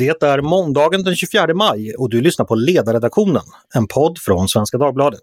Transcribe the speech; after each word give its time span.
Det 0.00 0.22
är 0.22 0.42
måndagen 0.42 1.02
den 1.02 1.16
24 1.16 1.54
maj 1.54 1.94
och 1.94 2.10
du 2.10 2.20
lyssnar 2.20 2.46
på 2.46 2.54
Ledarredaktionen, 2.54 3.42
en 3.74 3.86
podd 3.86 4.18
från 4.18 4.48
Svenska 4.48 4.78
Dagbladet. 4.78 5.20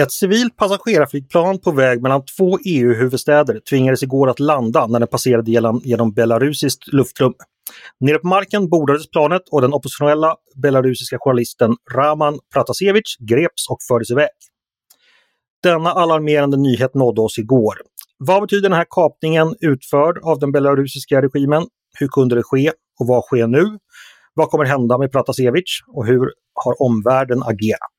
Ett 0.00 0.12
civilt 0.12 0.56
passagerarflygplan 0.56 1.58
på 1.58 1.70
väg 1.70 2.02
mellan 2.02 2.24
två 2.24 2.58
EU-huvudstäder 2.64 3.60
tvingades 3.60 4.02
igår 4.02 4.30
att 4.30 4.40
landa 4.40 4.86
när 4.86 4.98
den 4.98 5.08
passerade 5.08 5.50
genom, 5.50 5.80
genom 5.84 6.12
belarusiskt 6.12 6.92
luftrum. 6.92 7.34
Nere 8.00 8.18
på 8.18 8.28
marken 8.28 8.68
bordades 8.68 9.10
planet 9.10 9.42
och 9.50 9.60
den 9.60 9.74
oppositionella 9.74 10.36
belarusiska 10.62 11.16
journalisten 11.20 11.76
Raman 11.94 12.38
Pratasevich 12.54 13.16
greps 13.28 13.68
och 13.70 13.78
fördes 13.88 14.10
iväg. 14.10 14.28
Denna 15.62 15.90
alarmerande 15.90 16.56
nyhet 16.56 16.94
nådde 16.94 17.20
oss 17.20 17.38
igår. 17.38 17.74
Vad 18.18 18.42
betyder 18.42 18.68
den 18.68 18.78
här 18.78 18.86
kapningen 18.90 19.54
utförd 19.60 20.18
av 20.22 20.38
den 20.38 20.52
belarusiska 20.52 21.22
regimen? 21.22 21.66
Hur 21.98 22.08
kunde 22.08 22.34
det 22.34 22.42
ske 22.42 22.72
och 23.00 23.06
vad 23.06 23.24
sker 23.24 23.46
nu? 23.46 23.78
Vad 24.34 24.50
kommer 24.50 24.64
hända 24.64 24.98
med 24.98 25.12
Pratasevich 25.12 25.82
och 25.88 26.06
hur 26.06 26.32
har 26.64 26.82
omvärlden 26.82 27.42
agerat? 27.42 27.98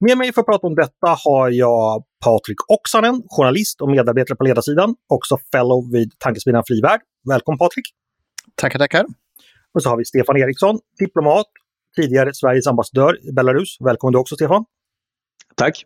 Med 0.00 0.18
mig 0.18 0.32
för 0.32 0.40
att 0.40 0.46
prata 0.46 0.66
om 0.66 0.74
detta 0.74 1.16
har 1.24 1.50
jag 1.50 2.04
Patrik 2.24 2.56
Oksanen, 2.68 3.22
journalist 3.26 3.80
och 3.80 3.90
medarbetare 3.90 4.36
på 4.36 4.44
ledarsidan, 4.44 4.94
också 5.08 5.38
fellow 5.52 5.92
vid 5.92 6.18
Tankesmedjan 6.18 6.64
Frivärd. 6.66 7.00
Välkommen 7.28 7.58
Patrik! 7.58 7.84
Tackar, 8.54 8.78
tackar! 8.78 9.06
Och 9.74 9.82
så 9.82 9.88
har 9.88 9.96
vi 9.96 10.04
Stefan 10.04 10.36
Eriksson, 10.36 10.78
diplomat, 10.98 11.46
tidigare 11.96 12.34
Sveriges 12.34 12.66
ambassadör 12.66 13.28
i 13.28 13.32
Belarus. 13.32 13.76
Välkommen 13.80 14.12
du 14.12 14.18
också 14.18 14.34
Stefan! 14.34 14.64
Tack! 15.54 15.84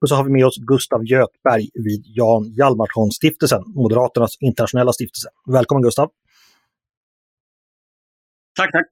Och 0.00 0.08
så 0.08 0.14
har 0.14 0.24
vi 0.24 0.30
med 0.30 0.46
oss 0.46 0.56
Gustav 0.56 1.04
Göthberg 1.04 1.68
vid 1.74 2.02
Jan 2.06 2.44
Hjalmarsson-stiftelsen, 2.44 3.62
Moderaternas 3.66 4.36
internationella 4.40 4.92
stiftelse. 4.92 5.28
Välkommen 5.46 5.82
Gustav! 5.82 6.10
Tack, 8.56 8.72
tack! 8.72 8.88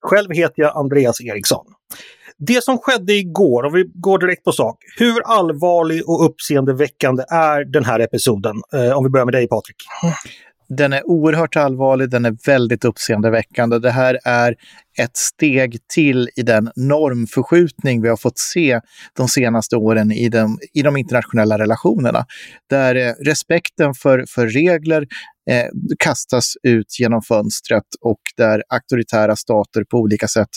Själv 0.00 0.30
heter 0.30 0.62
jag 0.62 0.76
Andreas 0.76 1.20
Eriksson. 1.20 1.66
Det 2.38 2.64
som 2.64 2.78
skedde 2.78 3.12
igår, 3.12 3.62
om 3.62 3.72
vi 3.72 3.84
går 3.94 4.18
direkt 4.18 4.44
på 4.44 4.52
sak. 4.52 4.76
Hur 4.98 5.22
allvarlig 5.24 6.08
och 6.08 6.24
uppseendeväckande 6.24 7.24
är 7.28 7.64
den 7.64 7.84
här 7.84 8.00
episoden? 8.00 8.56
Eh, 8.72 8.96
om 8.96 9.04
vi 9.04 9.10
börjar 9.10 9.24
med 9.24 9.34
dig 9.34 9.48
Patrik. 9.48 9.76
Den 10.76 10.92
är 10.92 11.06
oerhört 11.06 11.56
allvarlig, 11.56 12.10
den 12.10 12.24
är 12.24 12.36
väldigt 12.46 12.84
uppseendeväckande. 12.84 13.78
Det 13.78 13.90
här 13.90 14.18
är 14.24 14.54
ett 14.98 15.16
steg 15.16 15.78
till 15.94 16.28
i 16.36 16.42
den 16.42 16.70
normförskjutning 16.76 18.02
vi 18.02 18.08
har 18.08 18.16
fått 18.16 18.38
se 18.38 18.80
de 19.16 19.28
senaste 19.28 19.76
åren 19.76 20.12
i 20.12 20.28
de, 20.28 20.58
i 20.74 20.82
de 20.82 20.96
internationella 20.96 21.58
relationerna. 21.58 22.26
Där 22.70 22.94
eh, 22.94 23.12
respekten 23.24 23.94
för, 23.94 24.24
för 24.28 24.46
regler 24.46 25.06
eh, 25.50 25.66
kastas 25.98 26.54
ut 26.62 27.00
genom 27.00 27.22
fönstret 27.22 27.84
och 28.00 28.20
där 28.36 28.62
auktoritära 28.68 29.36
stater 29.36 29.84
på 29.84 29.96
olika 29.96 30.28
sätt 30.28 30.48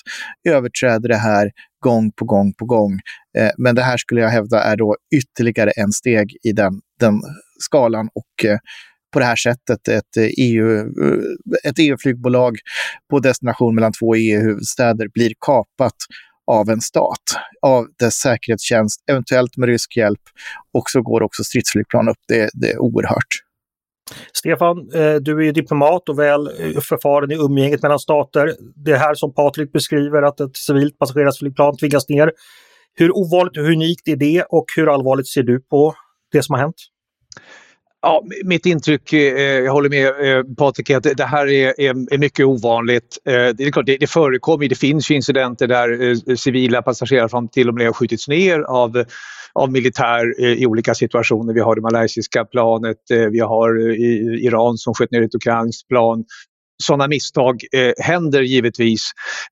överträder 0.50 1.09
det 1.09 1.16
här 1.16 1.52
gång 1.80 2.11
på 2.11 2.25
gång 2.25 2.53
på 2.53 2.66
gång. 2.66 3.00
Eh, 3.38 3.52
men 3.58 3.75
det 3.75 3.84
här 3.84 3.97
skulle 3.97 4.22
jag 4.22 4.30
hävda 4.30 4.64
är 4.64 4.78
då 4.78 4.95
ytterligare 5.16 5.72
en 5.72 5.91
steg 5.91 6.38
i 6.44 6.52
den, 6.52 6.81
den 7.00 7.22
skalan 7.59 8.09
och 8.16 8.45
eh, 8.45 8.58
på 9.14 9.19
det 9.19 9.25
här 9.25 9.36
sättet 9.36 9.88
ett, 9.88 10.17
eh, 10.17 10.30
EU, 10.38 10.78
eh, 10.78 11.69
ett 11.69 11.80
EU-flygbolag 11.80 12.58
på 13.09 13.19
destination 13.19 13.75
mellan 13.75 13.92
två 14.00 14.16
EU-huvudstäder 14.16 15.08
blir 15.14 15.33
kapat 15.45 15.95
av 16.52 16.69
en 16.69 16.81
stat, 16.81 17.23
av 17.61 17.88
dess 18.00 18.14
säkerhetstjänst, 18.14 19.03
eventuellt 19.11 19.58
med 19.58 19.69
rysk 19.69 19.97
hjälp. 19.97 20.22
Och 20.73 20.84
så 20.89 21.02
går 21.02 21.23
också 21.23 21.44
stridsflygplan 21.44 22.09
upp. 22.09 22.17
Det, 22.28 22.50
det 22.53 22.72
är 22.72 22.80
oerhört. 22.80 23.34
Stefan, 24.34 24.78
eh, 24.78 25.16
du 25.16 25.38
är 25.38 25.44
ju 25.44 25.52
diplomat 25.52 26.09
och 26.09 26.19
väl 26.19 26.50
förfaren 26.81 27.31
i 27.31 27.35
umgänget 27.35 27.81
mellan 27.81 28.00
stater. 28.00 28.56
Det 28.75 28.97
här 28.97 29.13
som 29.13 29.34
Patrik 29.34 29.72
beskriver, 29.72 30.22
att 30.22 30.40
ett 30.40 30.57
civilt 30.57 31.00
passagerarflygplan 31.00 31.78
tvingas 31.78 32.09
ner. 32.09 32.31
Hur 32.96 33.18
ovanligt 33.18 33.57
och 33.57 33.63
unikt 33.63 34.07
är 34.07 34.16
det 34.16 34.44
och 34.50 34.66
hur 34.75 34.94
allvarligt 34.94 35.28
ser 35.28 35.44
du 35.44 35.62
på 35.62 35.96
det 36.31 36.44
som 36.44 36.53
har 36.53 36.62
hänt? 36.62 36.75
Ja, 38.06 38.24
mitt 38.46 38.66
intryck, 38.66 39.14
eh, 39.14 39.19
jag 39.40 39.72
håller 39.72 39.90
med 39.90 40.08
eh, 40.08 40.44
Patrik, 40.58 40.90
att 40.90 41.03
det 41.03 41.24
här 41.24 41.47
är, 41.47 41.81
är, 41.81 42.14
är 42.14 42.18
mycket 42.18 42.46
ovanligt. 42.46 43.18
Eh, 43.25 43.34
det 43.34 43.64
är 43.64 43.72
klart, 43.72 43.86
det, 43.86 43.97
det 43.97 44.08
förekommer, 44.08 44.68
det 44.68 44.75
finns 44.75 45.12
ju 45.12 45.16
incidenter 45.16 45.68
där 45.68 46.02
eh, 46.02 46.36
civila 46.36 46.81
passagerare 46.81 47.47
till 47.52 47.69
och 47.69 47.75
med 47.75 47.86
har 47.86 47.94
skjutits 47.94 48.28
ner 48.28 48.59
av, 48.59 49.03
av 49.53 49.72
militär 49.72 50.44
eh, 50.44 50.53
i 50.53 50.66
olika 50.66 50.94
situationer. 50.94 51.53
Vi 51.53 51.59
har 51.59 51.75
det 51.75 51.81
malaysiska 51.81 52.46
planet, 52.46 52.97
eh, 53.12 53.18
vi 53.18 53.40
har 53.40 53.91
Iran 54.46 54.78
som 54.78 54.94
sköt 54.94 55.12
ner 55.12 55.22
ett 55.22 55.35
ukrainskt 55.35 55.88
plan 55.88 56.24
sådana 56.84 57.07
misstag 57.07 57.61
eh, 57.72 57.94
händer 57.97 58.41
givetvis. 58.41 59.11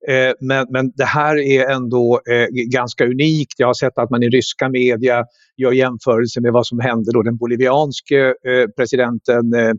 Eh, 0.09 0.33
men, 0.39 0.67
men 0.69 0.91
det 0.95 1.05
här 1.05 1.37
är 1.37 1.69
ändå 1.69 2.21
eh, 2.31 2.47
ganska 2.51 3.05
unikt. 3.05 3.53
Jag 3.57 3.67
har 3.67 3.73
sett 3.73 3.97
att 3.97 4.09
man 4.09 4.23
i 4.23 4.29
ryska 4.29 4.69
media 4.69 5.25
gör 5.57 5.71
jämförelser 5.71 6.41
med 6.41 6.53
vad 6.53 6.67
som 6.67 6.79
hände 6.79 7.11
då 7.13 7.21
den 7.23 7.37
bolivianske 7.37 8.25
eh, 8.27 8.67
presidenten 8.77 9.53
eh, 9.53 9.73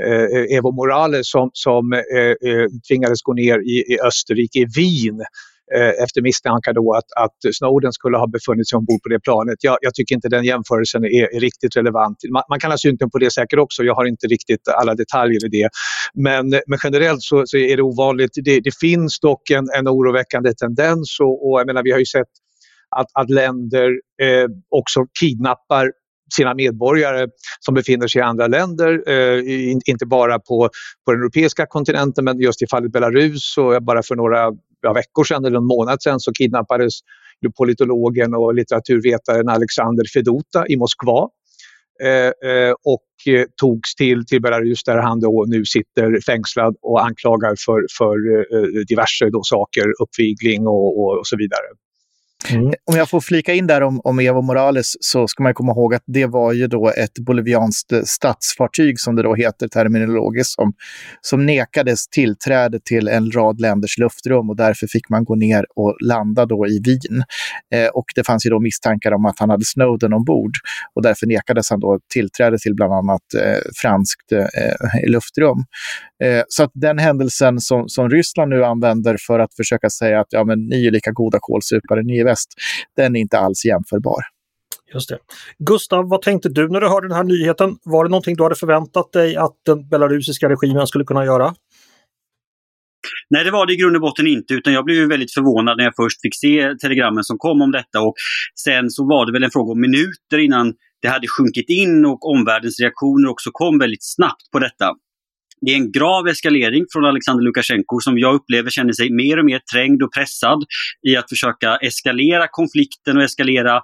eh 0.00 0.56
Evo 0.58 0.72
Morales 0.72 1.30
som, 1.30 1.50
som 1.52 1.92
eh, 1.92 2.50
eh, 2.50 2.66
tvingades 2.88 3.22
gå 3.22 3.32
ner 3.32 3.58
i, 3.58 3.92
i 3.92 3.98
Österrike, 4.06 4.58
i 4.58 4.66
Wien 4.76 5.20
Eh, 5.76 6.04
efter 6.04 6.22
misstankar 6.22 6.72
då 6.72 6.94
att, 6.94 7.24
att 7.24 7.54
Snowden 7.54 7.92
skulle 7.92 8.16
ha 8.16 8.26
befunnit 8.26 8.68
sig 8.68 8.76
ombord 8.76 9.02
på 9.02 9.08
det 9.08 9.20
planet. 9.20 9.58
Jag, 9.60 9.78
jag 9.80 9.94
tycker 9.94 10.14
inte 10.14 10.28
den 10.28 10.44
jämförelsen 10.44 11.04
är, 11.04 11.36
är 11.36 11.40
riktigt 11.40 11.76
relevant. 11.76 12.16
Man, 12.32 12.42
man, 12.48 12.60
kan 12.60 12.70
ha 12.70 12.78
synpunkter 12.78 13.18
på 13.18 13.18
det 13.18 13.30
säkert 13.30 13.58
också, 13.58 13.82
jag 13.82 13.94
har 13.94 14.04
inte 14.04 14.26
riktigt 14.26 14.68
alla 14.68 14.94
detaljer 14.94 15.46
i 15.46 15.48
det. 15.48 15.68
Men, 16.14 16.50
men 16.66 16.78
generellt 16.84 17.22
så, 17.22 17.42
så 17.46 17.56
är 17.56 17.76
det 17.76 17.82
ovanligt. 17.82 18.30
Det, 18.34 18.60
det 18.60 18.76
finns 18.80 19.20
dock 19.20 19.50
en, 19.50 19.66
en 19.78 19.88
oroväckande 19.88 20.54
tendens 20.54 21.20
och, 21.20 21.50
och 21.50 21.60
jag 21.60 21.66
menar, 21.66 21.82
vi 21.82 21.90
har 21.90 21.98
ju 21.98 22.06
sett 22.06 22.32
att, 22.96 23.06
att 23.14 23.30
länder 23.30 23.90
eh, 24.22 24.48
också 24.70 25.00
kidnappar 25.20 25.92
sina 26.36 26.54
medborgare 26.54 27.28
som 27.60 27.74
befinner 27.74 28.08
sig 28.08 28.18
i 28.18 28.22
andra 28.22 28.46
länder, 28.46 29.02
eh, 29.08 29.42
inte 29.86 30.06
bara 30.06 30.38
på, 30.38 30.68
på 31.04 31.12
den 31.12 31.20
europeiska 31.20 31.66
kontinenten 31.66 32.24
men 32.24 32.40
just 32.40 32.62
i 32.62 32.66
fallet 32.66 32.92
Belarus 32.92 33.58
och 33.58 33.82
bara 33.82 34.02
för 34.02 34.16
några 34.16 34.50
ja, 34.82 34.92
veckor 34.92 35.24
sedan 35.24 35.44
eller 35.44 35.56
en 35.56 35.66
månad 35.66 36.02
sedan 36.02 36.20
så 36.20 36.32
kidnappades 36.32 36.92
politologen 37.58 38.34
och 38.34 38.54
litteraturvetaren 38.54 39.48
Alexander 39.48 40.04
Fedota 40.14 40.66
i 40.68 40.76
Moskva 40.76 41.28
eh, 42.02 42.50
eh 42.50 42.74
och 42.84 43.34
eh, 43.34 43.44
togs 43.56 43.94
till, 43.94 44.26
till 44.26 44.42
Belarus 44.42 44.84
där 44.84 44.98
han 44.98 45.20
då 45.20 45.44
nu 45.48 45.64
sitter 45.64 46.20
fängslad 46.26 46.76
och 46.82 47.04
anklagad 47.04 47.56
för, 47.66 47.80
för 47.98 48.16
eh, 48.32 48.58
eh, 48.58 48.80
diverse 48.88 49.30
då 49.30 49.40
saker, 49.42 49.84
uppvigling 50.02 50.66
och, 50.66 50.98
och, 51.00 51.18
och 51.18 51.26
så 51.26 51.36
vidare. 51.36 51.66
Mm. 52.50 52.66
Eh, 52.66 52.72
om 52.84 52.96
jag 52.96 53.10
får 53.10 53.20
flika 53.20 53.54
in 53.54 53.66
där 53.66 53.80
om, 53.80 54.00
om 54.04 54.18
Evo 54.18 54.42
Morales 54.42 54.96
så 55.00 55.28
ska 55.28 55.42
man 55.42 55.54
komma 55.54 55.72
ihåg 55.72 55.94
att 55.94 56.02
det 56.06 56.26
var 56.26 56.52
ju 56.52 56.66
då 56.66 56.88
ett 56.90 57.18
bolivianskt 57.18 57.92
eh, 57.92 58.00
statsfartyg 58.04 59.00
som 59.00 59.16
det 59.16 59.22
då 59.22 59.34
heter 59.34 59.68
terminologiskt 59.68 60.52
som, 60.52 60.72
som 61.20 61.46
nekades 61.46 62.08
tillträde 62.08 62.80
till 62.84 63.08
en 63.08 63.30
rad 63.30 63.60
länders 63.60 63.98
luftrum 63.98 64.50
och 64.50 64.56
därför 64.56 64.86
fick 64.86 65.08
man 65.08 65.24
gå 65.24 65.34
ner 65.34 65.66
och 65.76 65.96
landa 66.04 66.46
då 66.46 66.66
i 66.66 66.80
Wien. 66.84 67.24
Eh, 67.74 67.88
och 67.88 68.04
det 68.14 68.24
fanns 68.24 68.46
ju 68.46 68.50
då 68.50 68.60
misstankar 68.60 69.12
om 69.12 69.26
att 69.26 69.38
han 69.38 69.50
hade 69.50 69.64
Snowden 69.64 70.12
ombord 70.12 70.52
och 70.94 71.02
därför 71.02 71.26
nekades 71.26 71.70
han 71.70 71.80
då 71.80 71.98
tillträde 72.12 72.58
till 72.58 72.74
bland 72.74 72.92
annat 72.92 73.34
eh, 73.40 73.58
franskt 73.82 74.32
eh, 74.32 74.38
eh 74.38 75.10
luftrum. 75.10 75.64
Eh, 76.24 76.42
så 76.48 76.62
att 76.62 76.70
den 76.74 76.98
händelsen 76.98 77.60
som, 77.60 77.88
som 77.88 78.10
Ryssland 78.10 78.50
nu 78.50 78.64
använder 78.64 79.16
för 79.26 79.38
att 79.38 79.54
försöka 79.54 79.90
säga 79.90 80.20
att 80.20 80.26
ja, 80.30 80.44
men 80.44 80.66
ni 80.66 80.86
är 80.86 80.90
lika 80.90 81.10
goda 81.10 81.38
kålsupare, 81.40 82.02
ni 82.02 82.18
är 82.18 82.24
väst, 82.32 82.48
den 82.96 83.16
är 83.16 83.20
inte 83.20 83.38
alls 83.38 83.64
jämförbar. 83.64 84.22
Just 84.94 85.08
det. 85.08 85.18
Gustav, 85.58 86.08
vad 86.08 86.22
tänkte 86.22 86.48
du 86.48 86.68
när 86.68 86.80
du 86.80 86.88
hörde 86.88 87.08
den 87.08 87.16
här 87.16 87.24
nyheten? 87.24 87.76
Var 87.84 88.04
det 88.04 88.10
någonting 88.10 88.36
du 88.36 88.42
hade 88.42 88.54
förväntat 88.54 89.12
dig 89.12 89.36
att 89.36 89.56
den 89.66 89.88
belarusiska 89.88 90.48
regimen 90.48 90.86
skulle 90.86 91.04
kunna 91.04 91.24
göra? 91.24 91.54
Nej, 93.30 93.44
det 93.44 93.50
var 93.50 93.66
det 93.66 93.72
i 93.72 93.76
grund 93.76 93.96
och 93.96 94.02
botten 94.02 94.26
inte, 94.26 94.54
utan 94.54 94.72
jag 94.72 94.84
blev 94.84 95.08
väldigt 95.08 95.34
förvånad 95.34 95.76
när 95.76 95.84
jag 95.84 95.96
först 95.96 96.20
fick 96.22 96.36
se 96.44 96.74
telegrammen 96.82 97.24
som 97.24 97.38
kom 97.38 97.62
om 97.62 97.70
detta 97.70 98.00
och 98.00 98.14
sen 98.64 98.90
så 98.90 99.06
var 99.08 99.26
det 99.26 99.32
väl 99.32 99.44
en 99.44 99.50
fråga 99.50 99.72
om 99.72 99.80
minuter 99.80 100.38
innan 100.38 100.74
det 101.02 101.08
hade 101.08 101.28
sjunkit 101.28 101.68
in 101.68 102.04
och 102.04 102.30
omvärldens 102.32 102.80
reaktioner 102.80 103.28
också 103.30 103.50
kom 103.52 103.78
väldigt 103.78 104.04
snabbt 104.14 104.50
på 104.52 104.58
detta. 104.58 104.86
Det 105.66 105.72
är 105.72 105.76
en 105.76 105.92
grav 105.92 106.28
eskalering 106.28 106.84
från 106.92 107.04
Alexander 107.04 107.44
Lukasjenko 107.44 108.00
som 108.00 108.18
jag 108.18 108.34
upplever 108.34 108.70
känner 108.70 108.92
sig 108.92 109.12
mer 109.12 109.38
och 109.38 109.44
mer 109.44 109.60
trängd 109.72 110.02
och 110.02 110.12
pressad 110.12 110.64
i 111.08 111.16
att 111.16 111.28
försöka 111.28 111.76
eskalera 111.76 112.46
konflikten 112.50 113.16
och 113.16 113.22
eskalera 113.22 113.74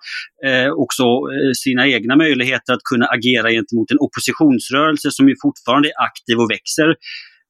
eh, 0.47 0.71
också 0.85 1.03
eh, 1.03 1.53
sina 1.65 1.89
egna 1.89 2.17
möjligheter 2.17 2.73
att 2.73 2.85
kunna 2.91 3.07
agera 3.07 3.51
gentemot 3.51 3.91
en 3.91 3.99
oppositionsrörelse 4.07 5.09
som 5.11 5.29
ju 5.29 5.35
fortfarande 5.43 5.89
är 5.89 5.97
aktiv 6.09 6.37
och 6.39 6.51
växer. 6.51 6.89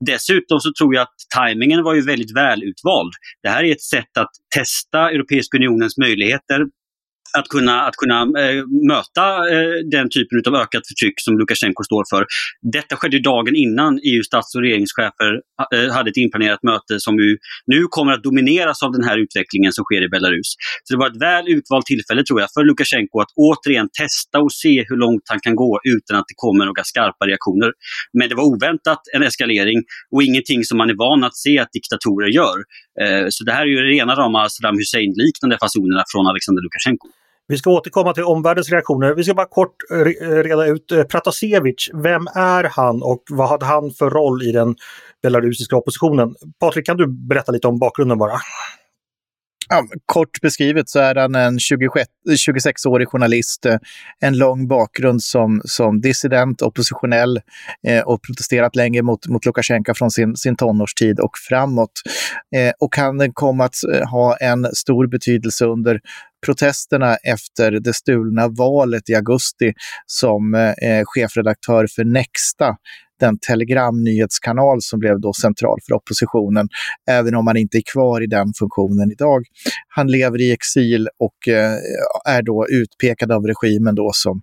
Dessutom 0.06 0.60
så 0.60 0.70
tror 0.78 0.94
jag 0.94 1.02
att 1.02 1.18
tajmingen 1.34 1.82
var 1.82 1.94
ju 1.94 2.02
väldigt 2.12 2.36
välutvald. 2.36 3.12
Det 3.42 3.48
här 3.48 3.64
är 3.64 3.72
ett 3.72 3.82
sätt 3.82 4.14
att 4.18 4.32
testa 4.54 5.10
Europeiska 5.10 5.56
unionens 5.56 5.98
möjligheter 5.98 6.58
att 7.38 7.48
kunna, 7.48 7.82
att 7.88 7.96
kunna 7.96 8.20
eh, 8.42 8.64
möta 8.92 9.26
eh, 9.52 9.74
den 9.90 10.06
typen 10.10 10.36
av 10.48 10.54
ökat 10.62 10.82
förtryck 10.88 11.16
som 11.16 11.38
Lukasjenko 11.38 11.82
står 11.84 12.04
för. 12.12 12.26
Detta 12.72 12.96
skedde 12.96 13.18
dagen 13.22 13.56
innan 13.56 13.92
EUs 14.10 14.26
stats 14.26 14.54
och 14.54 14.62
regeringschefer 14.62 15.30
eh, 15.74 15.92
hade 15.94 16.10
ett 16.10 16.16
inplanerat 16.16 16.62
möte 16.62 16.94
som 16.98 17.14
ju 17.18 17.36
nu 17.66 17.80
kommer 17.90 18.12
att 18.12 18.22
domineras 18.22 18.82
av 18.82 18.92
den 18.92 19.04
här 19.08 19.16
utvecklingen 19.24 19.72
som 19.72 19.84
sker 19.84 20.02
i 20.06 20.08
Belarus. 20.08 20.48
Så 20.84 20.94
det 20.94 20.98
var 20.98 21.10
ett 21.10 21.22
väl 21.28 21.44
utvalt 21.56 21.86
tillfälle 21.86 22.22
tror 22.24 22.40
jag 22.40 22.48
för 22.56 22.64
Lukasjenko 22.64 23.20
att 23.20 23.32
återigen 23.46 23.88
testa 24.02 24.36
och 24.44 24.52
se 24.52 24.84
hur 24.88 24.96
långt 24.96 25.24
han 25.32 25.40
kan 25.40 25.54
gå 25.56 25.80
utan 25.94 26.16
att 26.18 26.28
det 26.30 26.38
kommer 26.44 26.64
några 26.64 26.84
skarpa 26.84 27.26
reaktioner. 27.26 27.70
Men 28.18 28.28
det 28.28 28.34
var 28.34 28.44
oväntat 28.44 29.02
en 29.14 29.22
eskalering 29.22 29.78
och 30.14 30.22
ingenting 30.22 30.64
som 30.64 30.78
man 30.78 30.90
är 30.90 30.98
van 31.04 31.24
att 31.24 31.36
se 31.36 31.58
att 31.58 31.72
diktatorer 31.72 32.28
gör. 32.28 32.58
Eh, 33.02 33.26
så 33.34 33.44
det 33.44 33.52
här 33.52 33.62
är 33.62 33.72
ju 33.76 33.80
rena 33.94 34.14
rama 34.14 34.48
Saddam 34.48 34.76
Hussein-liknande 34.78 35.56
fasonerna 35.62 36.02
från 36.12 36.26
Alexander 36.26 36.62
Lukasjenko. 36.62 37.08
Vi 37.50 37.58
ska 37.58 37.70
återkomma 37.70 38.14
till 38.14 38.24
omvärldens 38.24 38.70
reaktioner. 38.70 39.14
Vi 39.14 39.24
ska 39.24 39.34
bara 39.34 39.46
kort 39.46 39.76
eh, 39.92 39.98
eh, 39.98 40.42
reda 40.42 40.66
ut 40.66 40.92
eh, 40.92 41.02
Pratasevich. 41.02 41.90
Vem 41.94 42.26
är 42.34 42.64
han 42.64 43.02
och 43.02 43.22
vad 43.30 43.48
hade 43.48 43.64
han 43.64 43.90
för 43.90 44.10
roll 44.10 44.42
i 44.42 44.52
den 44.52 44.76
belarusiska 45.22 45.76
oppositionen? 45.76 46.34
Patrik, 46.60 46.86
kan 46.86 46.96
du 46.96 47.06
berätta 47.28 47.52
lite 47.52 47.68
om 47.68 47.78
bakgrunden 47.78 48.18
bara? 48.18 48.32
Ja, 49.70 49.86
kort 50.06 50.40
beskrivet 50.42 50.88
så 50.88 50.98
är 50.98 51.14
han 51.14 51.34
en 51.34 51.58
26-årig 51.58 53.08
journalist, 53.08 53.66
eh, 53.66 53.76
en 54.20 54.38
lång 54.38 54.68
bakgrund 54.68 55.22
som, 55.22 55.60
som 55.64 56.00
dissident, 56.00 56.62
oppositionell 56.62 57.40
eh, 57.86 58.00
och 58.00 58.22
protesterat 58.22 58.76
länge 58.76 59.02
mot, 59.02 59.28
mot 59.28 59.46
Lukasjenko 59.46 59.94
från 59.94 60.10
sin, 60.10 60.36
sin 60.36 60.56
tonårstid 60.56 61.20
och 61.20 61.30
framåt. 61.48 61.92
Eh, 62.56 62.72
och 62.80 62.96
han 62.96 63.32
kom 63.32 63.60
att 63.60 63.74
eh, 63.94 64.08
ha 64.08 64.36
en 64.36 64.64
stor 64.74 65.06
betydelse 65.06 65.64
under 65.64 66.00
protesterna 66.46 67.16
efter 67.16 67.70
det 67.70 67.94
stulna 67.94 68.48
valet 68.48 69.10
i 69.10 69.14
augusti 69.14 69.72
som 70.06 70.54
eh, 70.54 70.68
eh 70.68 71.04
chefredaktör 71.04 71.86
för 71.96 72.04
Nexta 72.04 72.76
den 73.20 73.38
telegramnyhetskanal 73.38 74.78
som 74.80 74.98
blev 74.98 75.20
då 75.20 75.32
central 75.32 75.78
för 75.86 75.94
oppositionen, 75.94 76.68
även 77.10 77.34
om 77.34 77.46
han 77.46 77.56
inte 77.56 77.78
är 77.78 77.82
kvar 77.92 78.22
i 78.22 78.26
den 78.26 78.52
funktionen 78.58 79.12
idag. 79.12 79.42
Han 79.98 80.10
lever 80.10 80.40
i 80.40 80.52
exil 80.52 81.08
och 81.18 81.48
eh, 81.48 81.74
är 82.24 82.42
då 82.42 82.66
utpekad 82.68 83.32
av 83.32 83.46
regimen 83.46 83.94
då 83.94 84.10
som 84.14 84.42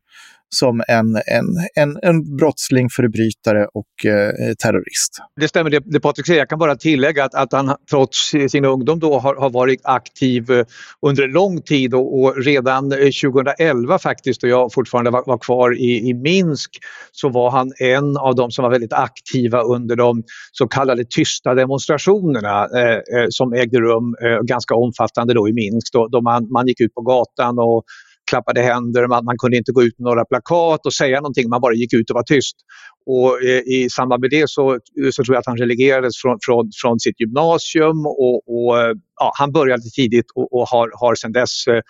som 0.50 0.84
en, 0.88 1.16
en, 1.16 1.46
en, 1.76 2.00
en 2.02 2.36
brottsling, 2.36 2.90
förbrytare 2.90 3.68
och 3.74 4.06
eh, 4.06 4.54
terrorist. 4.64 5.12
Det 5.42 5.48
stämmer 5.48 5.70
det, 5.70 5.82
det 5.86 6.00
Patrik 6.00 6.26
säger. 6.26 6.40
Jag 6.40 6.50
kan 6.50 6.60
bara 6.60 6.76
tillägga 6.76 7.24
att, 7.24 7.36
att 7.36 7.54
han 7.54 7.76
trots 7.90 8.32
sin 8.50 8.66
ungdom 8.66 9.00
då 9.00 9.20
har, 9.20 9.36
har 9.36 9.50
varit 9.50 9.82
aktiv 9.84 10.52
eh, 10.52 10.66
under 11.02 11.28
lång 11.28 11.62
tid 11.62 11.94
och, 11.94 12.20
och, 12.20 12.44
redan 12.46 12.92
eh, 12.92 12.98
2011 12.98 14.00
faktiskt, 14.00 14.42
då 14.42 14.48
jag 14.48 14.74
fortfarande 14.74 15.12
var, 15.12 15.24
var 15.26 15.38
kvar 15.38 15.78
i, 15.78 16.10
i, 16.10 16.14
Minsk, 16.14 16.72
så 17.12 17.30
var 17.30 17.52
han 17.52 17.72
en 17.80 18.18
av 18.18 18.36
de 18.36 18.52
som 18.52 18.64
var 18.64 18.72
väldigt 18.72 18.94
aktiva 18.94 19.62
under 19.62 19.96
de 19.96 20.24
så 20.52 20.68
kallade 20.68 21.06
tysta 21.10 21.54
demonstrationerna 21.54 22.66
eh 22.66 23.26
som 23.30 23.54
ägde 23.54 23.80
rum 23.80 24.16
eh, 24.22 24.42
ganska 24.42 24.76
omfattande 24.76 25.34
då 25.34 25.45
i 25.50 25.54
Minsk. 25.54 25.94
Då, 25.94 26.08
då 26.08 26.22
man, 26.22 26.52
man 26.52 26.68
gick 26.68 26.82
ut 26.82 26.94
på 26.94 27.02
gatan 27.02 27.60
och 27.60 27.84
klappade 28.30 28.62
händer, 28.62 29.08
man, 29.08 29.26
man 29.26 29.38
kunde 29.38 29.58
inte 29.58 29.72
gå 29.72 29.84
ut 29.84 30.00
med 30.00 30.06
några 30.06 30.26
plakat 30.26 30.86
och 30.86 30.94
säga 30.94 31.18
någonting, 31.18 31.50
man 31.50 31.62
bara 31.62 31.74
gick 31.74 31.94
ut 31.94 32.10
och 32.10 32.16
var 32.16 32.24
tyst. 32.24 32.56
Och 33.06 33.44
eh, 33.44 33.60
i 33.60 33.88
samband 33.92 34.22
med 34.22 34.30
det 34.30 34.50
så, 34.50 34.80
så 35.12 35.24
tror 35.24 35.36
jag 35.36 35.40
att 35.40 35.46
han 35.46 35.58
relegerades 35.58 36.14
från, 36.22 36.38
från, 36.46 36.72
från 36.82 37.00
sitt 37.00 37.20
gymnasium 37.20 38.06
och, 38.06 38.38
och 38.56 38.82
eh, 38.82 38.94
ja, 39.20 39.32
han 39.40 39.52
började 39.52 39.84
tidigt 39.96 40.26
och, 40.36 40.54
och 40.54 40.68
har, 40.68 40.92
har 41.00 41.16
sedan 41.16 41.32
dess 41.32 41.68
eh, 41.68 41.82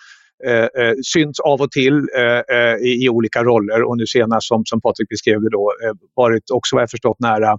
eh, 0.52 0.64
eh 0.64 0.94
synts 1.04 1.40
av 1.40 1.60
och 1.60 1.70
till 1.70 1.96
eh, 2.16 2.56
eh, 2.56 2.76
i, 2.76 3.04
i, 3.04 3.08
olika 3.08 3.44
roller 3.44 3.82
och 3.82 3.96
nu 3.96 4.06
senast 4.06 4.48
som, 4.48 4.62
som 4.64 4.80
Patrik 4.80 5.08
beskrev 5.08 5.40
det 5.40 5.50
då 5.50 5.72
eh, 5.84 5.94
varit 6.14 6.50
också 6.52 6.76
vad 6.76 6.82
jag 6.82 6.90
förstått 6.90 7.20
nära 7.20 7.58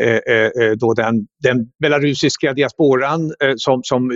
Eh, 0.00 0.34
eh, 0.34 0.50
eh, 0.62 0.72
då 0.72 0.94
den, 0.94 1.26
den 1.42 1.66
belarusiska 1.80 2.52
diasporan 2.52 3.32
som, 3.56 3.80
som 3.82 4.08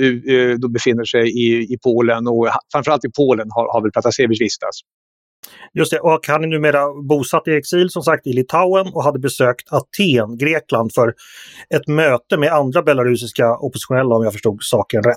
då 0.58 0.68
befinner 0.68 1.04
sig 1.04 1.28
i, 1.28 1.74
i 1.74 1.78
Polen 1.84 2.26
och 2.26 2.48
framförallt 2.72 3.04
i 3.04 3.10
Polen 3.16 3.46
har, 3.50 3.72
har 3.72 3.82
väl 3.82 3.90
Pratasevich 3.90 4.40
vistats. 4.40 4.80
Just 5.74 5.90
det, 5.90 6.00
och 6.00 6.26
han 6.26 6.44
är 6.44 6.48
numera 6.48 7.02
bosatt 7.08 7.48
i 7.48 7.50
exil 7.50 7.90
som 7.90 8.02
sagt 8.02 8.26
i 8.26 8.32
Litauen 8.32 8.86
och 8.94 9.04
hade 9.04 9.18
besökt 9.18 9.72
Aten, 9.72 10.38
Grekland 10.38 10.94
för 10.94 11.14
ett 11.74 11.88
möte 11.88 12.36
med 12.36 12.52
andra 12.52 12.82
belarusiska 12.82 13.56
oppositionella 13.56 14.14
om 14.14 14.24
jag 14.24 14.32
förstod 14.32 14.58
saken 14.60 15.02
rätt. 15.02 15.16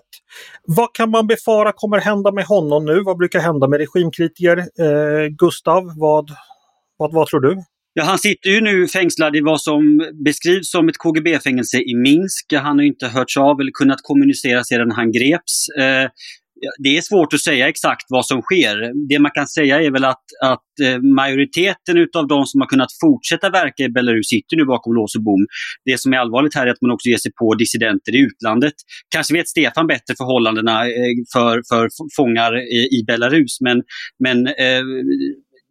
Vad 0.63 0.93
kan 0.93 1.09
man 1.09 1.27
befara 1.27 1.71
kommer 1.71 1.99
hända 1.99 2.31
med 2.31 2.45
honom 2.45 2.85
nu? 2.85 3.03
Vad 3.03 3.17
brukar 3.17 3.39
hända 3.39 3.67
med 3.67 3.79
regimkritiker? 3.79 4.57
Eh, 4.57 5.27
Gustav, 5.27 5.83
vad, 5.97 6.29
vad, 6.97 7.13
vad 7.13 7.27
tror 7.27 7.39
du? 7.39 7.63
Ja, 7.95 8.03
han 8.03 8.19
sitter 8.19 8.49
ju 8.49 8.61
nu 8.61 8.87
fängslad 8.87 9.35
i 9.35 9.41
vad 9.41 9.61
som 9.61 10.11
beskrivs 10.25 10.71
som 10.71 10.89
ett 10.89 10.97
KGB-fängelse 10.97 11.77
i 11.77 11.95
Minsk. 11.95 12.53
Han 12.53 12.77
har 12.77 12.85
inte 12.85 13.07
hörts 13.07 13.37
av 13.37 13.59
eller 13.61 13.71
kunnat 13.71 13.99
kommunicera 14.03 14.63
sedan 14.63 14.91
han 14.91 15.11
greps. 15.11 15.69
Eh, 15.79 16.07
det 16.83 16.97
är 16.97 17.01
svårt 17.01 17.33
att 17.33 17.39
säga 17.39 17.69
exakt 17.69 18.05
vad 18.09 18.25
som 18.25 18.41
sker. 18.41 19.07
Det 19.09 19.19
man 19.19 19.31
kan 19.31 19.47
säga 19.47 19.81
är 19.81 19.91
väl 19.91 20.05
att, 20.05 20.25
att 20.43 20.71
eh, 20.83 20.99
majoriteten 21.01 22.07
av 22.17 22.27
de 22.27 22.45
som 22.45 22.61
har 22.61 22.67
kunnat 22.67 22.91
fortsätta 23.01 23.49
verka 23.49 23.83
i 23.83 23.89
Belarus 23.89 24.27
sitter 24.27 24.57
nu 24.57 24.65
bakom 24.65 24.93
lås 24.93 25.15
och 25.15 25.23
bom. 25.23 25.45
Det 25.85 25.99
som 25.99 26.13
är 26.13 26.17
allvarligt 26.17 26.55
här 26.55 26.67
är 26.67 26.71
att 26.71 26.81
man 26.81 26.91
också 26.91 27.09
ger 27.09 27.17
sig 27.17 27.31
på 27.39 27.55
dissidenter 27.55 28.15
i 28.15 28.19
utlandet. 28.19 28.73
Kanske 29.15 29.33
vet 29.33 29.47
Stefan 29.47 29.87
bättre 29.87 30.13
förhållandena 30.17 30.85
eh, 30.85 31.15
för, 31.33 31.61
för 31.69 31.89
fångar 32.17 32.51
i, 32.77 32.79
i 32.97 33.03
Belarus, 33.07 33.61
men, 33.61 33.77
men 34.23 34.47
eh, 34.47 34.83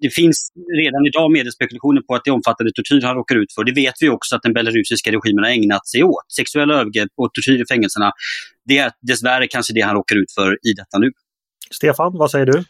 det 0.02 0.10
finns 0.10 0.38
redan 0.82 1.02
idag 1.06 1.32
mediespekulationer 1.32 2.00
på 2.06 2.14
att 2.14 2.25
det 2.25 2.31
omfattande 2.31 2.72
tortyr 2.72 3.02
han 3.06 3.16
råkar 3.16 3.37
ut 3.37 3.52
för. 3.54 3.64
Det 3.64 3.72
vet 3.72 3.94
vi 4.00 4.08
också 4.08 4.37
att 4.37 4.43
den 4.43 4.52
belarusiska 4.52 5.10
regimen 5.10 5.44
har 5.44 5.50
ägnat 5.50 5.88
sig 5.88 6.02
åt. 6.02 6.26
Sexuella 6.37 6.75
övergrepp 6.75 7.12
och 7.16 7.34
tortyr 7.34 7.62
i 7.62 7.66
fängelserna. 7.72 8.12
Det 8.69 8.78
är 8.78 8.90
dessvärre 9.00 9.46
kanske 9.46 9.75
det 9.75 9.81
han 9.81 9.94
råkar 9.94 10.16
ut 10.16 10.32
för 10.38 10.52
i 10.52 10.72
detta 10.76 10.99
nu. 10.99 11.10
Stefan, 11.70 12.19
vad 12.19 12.31
säger 12.31 12.46
du? 12.46 12.64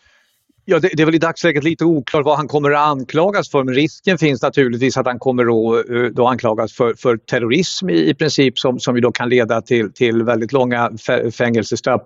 Ja, 0.64 0.78
det, 0.78 0.90
det, 0.92 1.02
är 1.02 1.06
väl 1.06 1.14
i 1.14 1.18
dagsläget 1.18 1.64
lite 1.64 1.84
oklart 1.84 2.24
vad 2.24 2.36
han 2.36 2.48
kommer 2.48 2.70
att 2.70 2.88
anklagas 2.88 3.50
för 3.50 3.64
men 3.64 3.74
risken 3.74 4.18
finns 4.18 4.42
naturligtvis 4.42 4.96
att 4.96 5.06
han 5.06 5.18
kommer 5.18 5.42
att 5.42 5.90
eh, 5.90 6.02
då 6.02 6.26
anklagas 6.26 6.72
för, 6.72 6.94
för 6.94 7.16
terrorism 7.16 7.90
i, 7.90 8.10
i 8.10 8.14
princip 8.14 8.58
som, 8.58 8.80
som 8.80 8.94
ju 8.94 9.00
då 9.00 9.12
kan 9.12 9.28
leda 9.28 9.62
till, 9.62 9.92
till 9.92 10.22
väldigt 10.22 10.52
långa 10.52 10.90
fängelsestraff. 11.32 12.02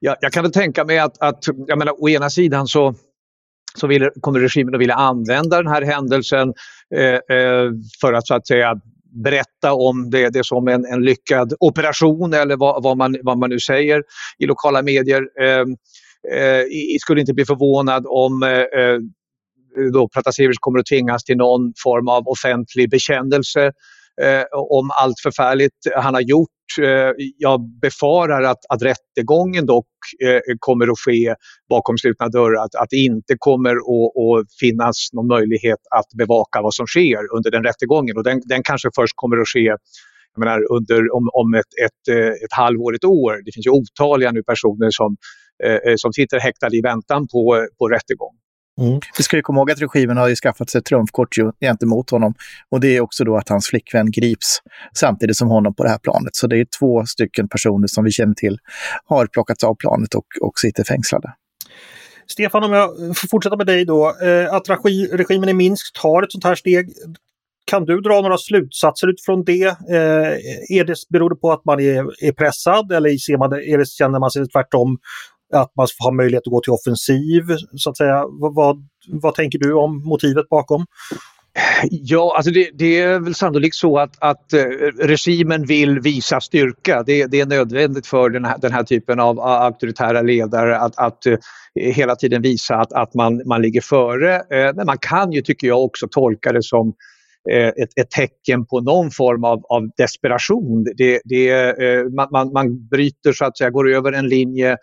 Jag, 0.00 0.16
jag 0.20 0.32
kan 0.32 0.42
väl 0.42 0.52
tänka 0.52 0.84
mig 0.84 0.98
att, 0.98 1.22
att 1.22 1.44
jag 1.66 1.78
menar, 1.78 2.02
å 2.02 2.08
ena 2.08 2.30
sidan 2.30 2.66
så 2.66 2.94
så 3.74 3.86
vill, 3.86 4.10
kommer 4.20 4.40
regimen 4.40 4.74
att 4.74 4.80
vilja 4.80 4.94
använda 4.94 5.56
den 5.56 5.72
här 5.72 5.82
händelsen 5.82 6.52
eh, 6.96 7.36
eh, 7.36 7.70
för 8.00 8.12
att 8.12 8.26
så 8.26 8.34
att 8.34 8.46
säga 8.46 8.80
berätta 9.24 9.72
om 9.72 10.10
det, 10.10 10.28
det 10.28 10.46
som 10.46 10.68
en, 10.68 10.84
en 10.84 11.04
lyckad 11.04 11.54
operation 11.60 12.34
eller 12.34 12.56
vad, 12.56 12.82
vad, 12.82 12.96
man, 12.96 13.16
vad 13.22 13.38
man 13.38 13.50
nu 13.50 13.60
säger 13.60 14.02
i 14.38 14.46
lokala 14.46 14.82
medier. 14.82 15.22
Ehm, 15.42 15.76
eh, 16.32 16.58
eh, 16.58 16.64
skulle 17.00 17.20
inte 17.20 17.34
bli 17.34 17.44
förvånad 17.44 18.04
om 18.08 18.42
eh, 18.42 18.50
eh 18.50 18.98
då 19.92 20.08
Pratasevich 20.08 20.56
kommer 20.60 20.78
att 20.78 20.86
tvingas 20.86 21.24
till 21.24 21.36
någon 21.36 21.72
form 21.82 22.08
av 22.08 22.28
offentlig 22.28 22.90
bekännelse 22.90 23.72
Eh, 24.22 24.44
om 24.52 24.90
allt 25.00 25.20
förfärligt 25.22 25.78
han 25.96 26.14
har 26.14 26.20
gjort 26.20 26.48
eh, 26.82 27.12
jag 27.38 27.60
befarar 27.82 28.42
att, 28.42 28.58
att 28.68 28.82
rättegången 28.82 29.66
dock 29.66 29.86
eh, 30.24 30.40
kommer 30.58 30.92
att 30.92 30.98
ske 30.98 31.34
bakom 31.68 31.98
slutna 31.98 32.28
dörrar. 32.28 32.64
Att, 32.64 32.74
att 32.74 32.90
det 32.90 32.96
inte 32.96 33.34
kommer 33.38 33.70
att, 33.70 34.12
att, 34.26 34.46
finnas 34.60 35.08
någon 35.12 35.26
möjlighet 35.26 35.78
att 35.96 36.08
bevaka 36.18 36.62
vad 36.62 36.74
som 36.74 36.86
sker 36.86 37.36
under 37.36 37.50
den 37.50 37.64
rättegången. 37.64 38.16
Och 38.16 38.24
den, 38.24 38.40
den 38.44 38.62
kanske 38.62 38.88
först 38.96 39.12
kommer 39.16 39.36
att 39.36 39.48
ske 39.48 39.76
jag 40.34 40.40
menar, 40.44 40.60
under, 40.76 41.14
om, 41.16 41.28
om 41.32 41.54
ett, 41.54 41.72
ett, 41.86 42.14
eh, 42.16 42.32
ett 42.44 42.52
halvår, 42.52 42.94
ett 42.94 43.04
år. 43.04 43.42
Det 43.44 43.52
finns 43.54 43.66
ju 43.66 43.70
otaliga 43.70 44.30
nu 44.32 44.42
personer 44.42 44.90
som, 44.90 45.16
eh, 45.64 45.94
som 45.96 46.12
sitter 46.12 46.40
häktade 46.40 46.76
i 46.76 46.80
väntan 46.80 47.28
på, 47.32 47.66
på 47.78 47.88
rättegång. 47.88 48.34
Mm. 48.80 49.00
Vi 49.16 49.22
ska 49.22 49.36
ju 49.36 49.42
komma 49.42 49.60
ihåg 49.60 49.70
att 49.70 49.80
regimen 49.80 50.16
har 50.16 50.28
ju 50.28 50.36
skaffat 50.36 50.70
sig 50.70 50.78
ett 50.78 50.84
trumfkort 50.84 51.28
gentemot 51.60 52.10
honom. 52.10 52.34
Och 52.70 52.80
det 52.80 52.96
är 52.96 53.00
också 53.00 53.24
då 53.24 53.36
att 53.36 53.48
hans 53.48 53.66
flickvän 53.66 54.10
grips 54.10 54.58
samtidigt 54.94 55.36
som 55.36 55.48
honom 55.48 55.74
på 55.74 55.84
det 55.84 55.90
här 55.90 55.98
planet. 55.98 56.36
Så 56.36 56.46
det 56.46 56.60
är 56.60 56.66
två 56.78 57.06
stycken 57.06 57.48
personer 57.48 57.86
som 57.86 58.04
vi 58.04 58.10
känner 58.10 58.34
till 58.34 58.58
har 59.04 59.26
plockats 59.26 59.64
av 59.64 59.74
planet 59.74 60.14
och, 60.14 60.26
och 60.40 60.58
sitter 60.58 60.84
fängslade. 60.84 61.32
Stefan, 62.26 62.64
om 62.64 62.72
jag 62.72 62.88
får 63.16 63.28
fortsätta 63.28 63.56
med 63.56 63.66
dig 63.66 63.84
då. 63.84 64.14
Eh, 64.22 64.54
att 64.54 64.68
regimen 65.12 65.48
i 65.48 65.52
Minsk 65.52 66.00
tar 66.02 66.22
ett 66.22 66.32
sånt 66.32 66.44
här 66.44 66.54
steg. 66.54 66.88
Kan 67.64 67.84
du 67.84 68.00
dra 68.00 68.20
några 68.20 68.38
slutsatser 68.38 69.08
utifrån 69.08 69.44
det? 69.44 69.66
Eh, 69.66 70.78
är 70.78 70.84
det 70.84 70.94
beror 71.08 71.30
det 71.30 71.36
på 71.36 71.52
att 71.52 71.64
man 71.64 71.80
är, 71.80 72.24
är 72.26 72.32
pressad 72.32 72.92
eller 72.92 73.18
ser 73.18 73.38
man 73.38 73.50
det, 73.50 73.70
är 73.70 73.78
det, 73.78 73.88
känner 73.88 74.18
man 74.18 74.30
sig 74.30 74.48
tvärtom 74.48 74.98
att 75.52 75.76
man 75.76 75.86
har 75.98 76.12
möjlighet 76.12 76.46
att 76.46 76.52
gå 76.52 76.60
till 76.60 76.72
offensiv, 76.72 77.42
så 77.76 77.90
att 77.90 77.96
säga. 77.96 78.24
Vad, 78.28 78.54
vad, 78.54 78.88
vad 79.08 79.34
tänker 79.34 79.58
du 79.58 79.72
om 79.74 80.04
motivet 80.04 80.48
bakom? 80.48 80.86
Ja, 81.90 82.34
alltså 82.36 82.52
det, 82.52 82.70
det, 82.74 83.00
är 83.00 83.18
väl 83.18 83.34
sannolikt 83.34 83.76
så 83.76 83.98
att, 83.98 84.16
att 84.18 84.52
eh, 84.52 84.64
regimen 84.98 85.66
vill 85.66 86.00
visa 86.00 86.40
styrka. 86.40 87.02
Det, 87.02 87.26
det, 87.26 87.40
är 87.40 87.46
nödvändigt 87.46 88.06
för 88.06 88.30
den 88.30 88.44
här, 88.44 88.58
den 88.58 88.72
här 88.72 88.82
typen 88.82 89.20
av 89.20 89.40
auktoritära 89.40 90.22
ledare 90.22 90.78
att, 90.78 90.98
att 90.98 91.26
eh, 91.26 91.36
hela 91.74 92.16
tiden 92.16 92.42
visa 92.42 92.76
att, 92.76 92.92
att 92.92 93.14
man, 93.14 93.42
man 93.46 93.62
ligger 93.62 93.80
före. 93.80 94.34
Eh, 94.34 94.74
men 94.74 94.86
man 94.86 94.98
kan 94.98 95.32
ju, 95.32 95.42
tycker 95.42 95.66
jag, 95.66 95.84
också 95.84 96.08
tolka 96.10 96.52
det 96.52 96.62
som 96.62 96.92
ett, 97.50 97.98
ett, 98.00 98.10
tecken 98.10 98.66
på 98.66 98.80
någon 98.80 99.10
form 99.10 99.44
av, 99.44 99.64
av 99.68 99.90
desperation. 99.96 100.84
Det, 100.96 101.20
det, 101.24 101.74
man, 102.14 102.28
man, 102.32 102.52
man 102.52 102.88
bryter, 102.88 103.32
så 103.32 103.44
att 103.44 103.58
säga, 103.58 103.70
går 103.70 103.90
över 103.90 104.12
en 104.12 104.28
linje 104.28 104.76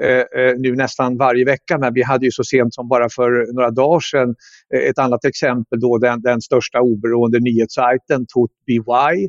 Eh, 0.00 0.42
eh, 0.42 0.54
nu 0.58 0.76
nästan 0.76 1.16
varje 1.16 1.44
vecka. 1.44 1.78
Men 1.78 1.94
vi 1.94 2.02
hade 2.02 2.24
ju 2.24 2.30
så 2.30 2.44
sent 2.44 2.74
som 2.74 2.88
bara 2.88 3.08
för 3.08 3.54
några 3.54 3.70
dagar 3.70 4.00
sedan 4.00 4.34
eh, 4.74 4.80
ett 4.80 4.98
annat 4.98 5.24
exempel 5.24 5.80
då 5.80 5.98
den, 5.98 6.22
den 6.22 6.40
största 6.40 6.80
oberoende 6.80 7.40
nyhetssajten 7.40 8.26
TOTBY 8.26 9.28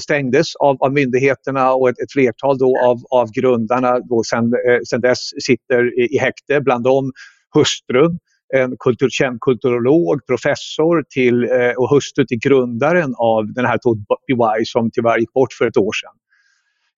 stängdes 0.00 0.56
av, 0.56 0.76
av 0.80 0.92
myndigheterna 0.92 1.72
och 1.72 1.88
ett, 1.88 1.98
ett 1.98 2.12
flertal 2.12 2.58
då 2.58 2.78
av, 2.84 2.98
av 3.10 3.30
grundarna 3.32 4.00
då 4.00 4.22
sen, 4.30 4.52
sen 4.88 5.00
dess 5.00 5.18
sitter 5.46 6.00
i, 6.00 6.14
i 6.14 6.18
häkte. 6.18 6.60
Bland 6.60 6.84
dem 6.84 7.12
hustrun 7.54 8.18
en 8.54 8.76
kultur, 8.78 9.08
känd 9.10 9.40
kulturolog, 9.40 10.26
professor 10.26 11.04
till, 11.14 11.48
och 11.76 11.90
hustru 11.90 12.26
till 12.26 12.38
grundaren 12.38 13.14
av 13.18 13.52
den 13.52 13.64
här 13.64 13.78
TOTBY 13.78 14.64
som 14.64 14.90
tyvärr 14.92 15.18
gick 15.18 15.32
bort 15.32 15.52
för 15.52 15.66
ett 15.66 15.76
år 15.76 15.92
sedan. 15.92 16.21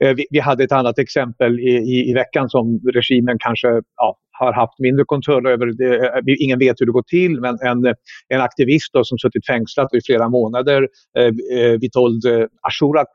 Eh, 0.04 0.14
vi, 0.14 0.26
vi, 0.30 0.38
hade 0.38 0.64
ett 0.64 0.72
annat 0.72 0.98
exempel 0.98 1.60
i, 1.60 1.72
i, 1.72 2.10
i 2.10 2.14
veckan 2.14 2.48
som 2.48 2.80
regimen 2.94 3.36
kanske 3.38 3.68
ja, 3.96 4.16
har 4.38 4.52
haft 4.52 4.78
mindre 4.78 5.04
kontroll 5.04 5.46
över. 5.46 5.66
Det, 5.66 6.06
eh, 6.06 6.44
ingen 6.44 6.58
vet 6.58 6.80
hur 6.80 6.86
det 6.86 6.92
går 6.92 7.02
till 7.02 7.40
men 7.40 7.58
en, 7.60 7.94
en 8.28 8.40
aktivist 8.40 8.92
då, 8.92 9.04
som 9.04 9.18
suttit 9.18 9.46
fängslad 9.46 9.88
i 9.92 10.00
flera 10.06 10.28
månader, 10.28 10.88
eh, 11.18 11.24
eh 11.58 11.78
Vitold 11.80 12.26
eh, 12.26 12.46
Ashurak, 12.62 13.08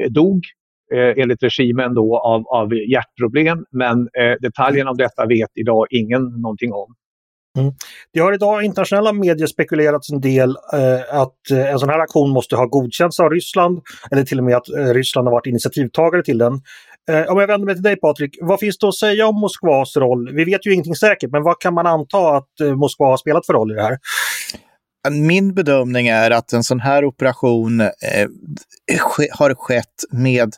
eh, 0.00 0.10
dog 0.10 0.40
eh, 0.94 1.22
enligt 1.22 1.42
regimen 1.42 1.94
då 1.94 2.18
av, 2.18 2.46
av 2.46 2.74
hjärtproblem. 2.74 3.64
Men 3.70 3.98
eh, 3.98 4.34
detaljerna 4.40 4.90
om 4.90 4.96
detta 4.96 5.26
vet 5.26 5.50
idag 5.54 5.86
ingen 5.90 6.22
någonting 6.22 6.72
om. 6.72 6.94
Mm. 7.58 7.72
Det 8.12 8.20
har 8.20 8.32
idag 8.32 8.62
i 8.62 8.66
internationella 8.66 9.12
medier 9.12 9.46
spekulerats 9.46 10.10
en 10.10 10.20
del 10.20 10.56
eh, 10.72 11.20
att 11.20 11.50
eh, 11.50 11.70
en 11.72 11.78
sån 11.78 11.88
här 11.88 11.98
aktion 11.98 12.30
måste 12.30 12.56
ha 12.56 12.66
godkänts 12.66 13.20
av 13.20 13.30
Ryssland 13.30 13.80
eller 14.10 14.24
till 14.24 14.38
och 14.38 14.44
med 14.44 14.56
att 14.56 14.68
eh, 14.68 14.94
Ryssland 14.94 15.28
har 15.28 15.32
varit 15.32 15.46
initiativtagare 15.46 16.22
till 16.22 16.38
den. 16.38 16.60
Eh, 17.10 17.32
om 17.32 17.40
jag 17.40 17.46
vänder 17.46 17.66
mig 17.66 17.74
till 17.74 17.82
dig 17.82 17.96
Patrik, 17.96 18.38
vad 18.40 18.60
finns 18.60 18.78
det 18.78 18.88
att 18.88 18.94
säga 18.94 19.26
om 19.26 19.40
Moskvas 19.40 19.96
roll? 19.96 20.34
Vi 20.34 20.44
vet 20.44 20.66
ju 20.66 20.72
ingenting 20.72 20.94
säkert, 20.94 21.30
men 21.30 21.42
vad 21.42 21.60
kan 21.60 21.74
man 21.74 21.86
anta 21.86 22.36
att 22.36 22.60
eh, 22.60 22.74
Moskva 22.74 23.06
har 23.06 23.16
spelat 23.16 23.46
för 23.46 23.52
roll 23.52 23.72
i 23.72 23.74
det 23.74 23.82
här? 23.82 23.98
Min 25.10 25.54
bedömning 25.54 26.08
är 26.08 26.30
att 26.30 26.52
en 26.52 26.64
sån 26.64 26.80
här 26.80 27.04
operation 27.04 27.80
eh, 27.80 27.88
har 29.32 29.54
skett 29.54 30.04
med 30.10 30.52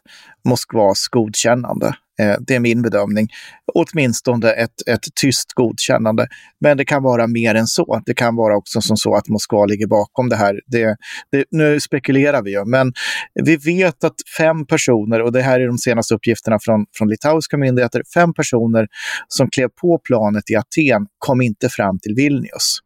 Moskvas 0.45 1.09
godkännande. 1.09 1.95
Eh, 2.21 2.37
det 2.41 2.55
är 2.55 2.61
min 2.61 2.83
bedömning. 2.83 3.29
Åtminstone 3.75 4.51
ett, 4.51 4.89
ett 4.89 5.05
tyst 5.21 5.53
godkännande. 5.53 6.29
Men 6.61 6.77
det 6.77 6.85
kan 6.85 7.03
vara 7.03 7.27
mer 7.27 7.55
än 7.55 7.67
så. 7.67 8.03
Det 8.07 8.15
kan 8.15 8.37
vara 8.37 8.57
också 8.57 8.81
som 8.81 8.97
så 8.97 9.15
att 9.15 9.29
Moskva 9.29 9.65
ligger 9.67 9.87
bakom 9.87 10.29
det 10.29 10.37
här. 10.37 10.61
Det, 10.67 10.97
det, 11.33 11.45
nu 11.51 11.81
spekulerar 11.81 12.43
vi 12.43 12.51
ju, 12.51 12.65
men 12.65 12.93
vi 13.45 13.57
vet 13.57 14.05
att 14.05 14.15
fem 14.39 14.67
personer, 14.67 15.23
och 15.23 15.33
det 15.33 15.43
här 15.43 15.61
är 15.61 15.67
de 15.67 15.79
senaste 15.79 16.15
uppgifterna 16.15 16.59
från, 16.61 16.87
från 16.99 17.09
litauiska 17.09 17.57
myndigheter, 17.57 18.03
fem 18.15 18.35
personer 18.35 18.87
som 19.29 19.51
klev 19.51 19.69
på 19.81 19.99
planet 19.99 20.51
i 20.51 20.57
Aten 20.57 21.07
kom 21.19 21.41
inte 21.41 21.69
fram 21.69 21.99
till 21.99 22.15
Vilnius. 22.15 22.79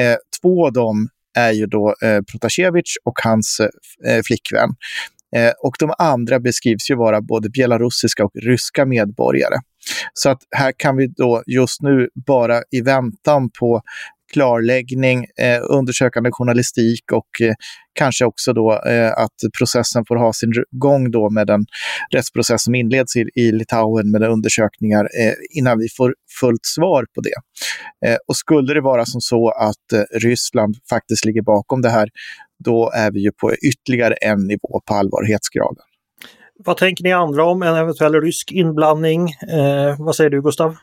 Eh, 0.00 0.16
två 0.42 0.66
av 0.66 0.72
dem 0.72 1.08
är 1.36 1.52
ju 1.52 1.66
då 1.66 1.94
eh, 2.02 2.20
Protasevich 2.32 2.96
och 3.04 3.18
hans 3.24 3.60
eh, 4.06 4.20
flickvän. 4.24 4.70
Eh, 5.36 5.52
och 5.62 5.76
de 5.78 5.94
andra 5.98 6.40
beskrivs 6.40 6.90
ju 6.90 6.96
vara 6.96 7.20
både 7.20 7.50
belarusiska 7.50 8.24
och 8.24 8.32
ryska 8.34 8.86
medborgare. 8.86 9.56
Så 10.14 10.30
att 10.30 10.38
här 10.56 10.72
kan 10.76 10.96
vi 10.96 11.06
då 11.06 11.42
just 11.46 11.82
nu 11.82 12.08
bara 12.26 12.62
i 12.70 12.80
väntan 12.80 13.50
på 13.60 13.82
klarläggning, 14.32 15.26
eh, 15.40 15.60
undersökande 15.70 16.30
journalistik 16.32 17.12
och 17.12 17.40
eh, 17.40 17.54
kanske 17.94 18.24
också 18.24 18.52
då 18.52 18.72
eh, 18.86 19.12
att 19.12 19.58
processen 19.58 20.04
får 20.08 20.16
ha 20.16 20.32
sin 20.32 20.52
gång 20.70 21.10
då 21.10 21.30
med 21.30 21.46
den 21.46 21.66
rättsprocess 22.10 22.64
som 22.64 22.74
inleds 22.74 23.16
i, 23.16 23.24
i 23.34 23.52
Litauen 23.52 24.10
med 24.10 24.22
undersökningar 24.22 25.04
eh, 25.20 25.34
innan 25.58 25.78
vi 25.78 25.88
får 25.96 26.14
fullt 26.40 26.66
svar 26.66 27.06
på 27.14 27.20
det. 27.20 27.38
Eh, 28.08 28.16
och 28.28 28.36
skulle 28.36 28.74
det 28.74 28.80
vara 28.80 29.04
som 29.04 29.20
så 29.20 29.50
att 29.50 29.92
eh, 29.92 30.18
Ryssland 30.18 30.76
faktiskt 30.90 31.24
ligger 31.24 31.42
bakom 31.42 31.82
det 31.82 31.90
här, 31.90 32.08
då 32.64 32.90
är 32.94 33.10
vi 33.10 33.20
ju 33.20 33.32
på 33.32 33.54
ytterligare 33.54 34.14
en 34.14 34.46
nivå 34.46 34.80
på 34.86 34.94
allvarlighetsgraden. 34.94 35.84
Vad 36.64 36.76
tänker 36.76 37.04
ni 37.04 37.12
andra 37.12 37.44
om 37.44 37.62
en 37.62 37.74
eventuell 37.74 38.20
rysk 38.20 38.52
inblandning? 38.52 39.28
Eh, 39.30 39.96
vad 39.98 40.16
säger 40.16 40.30
du 40.30 40.42
Gustav? 40.42 40.76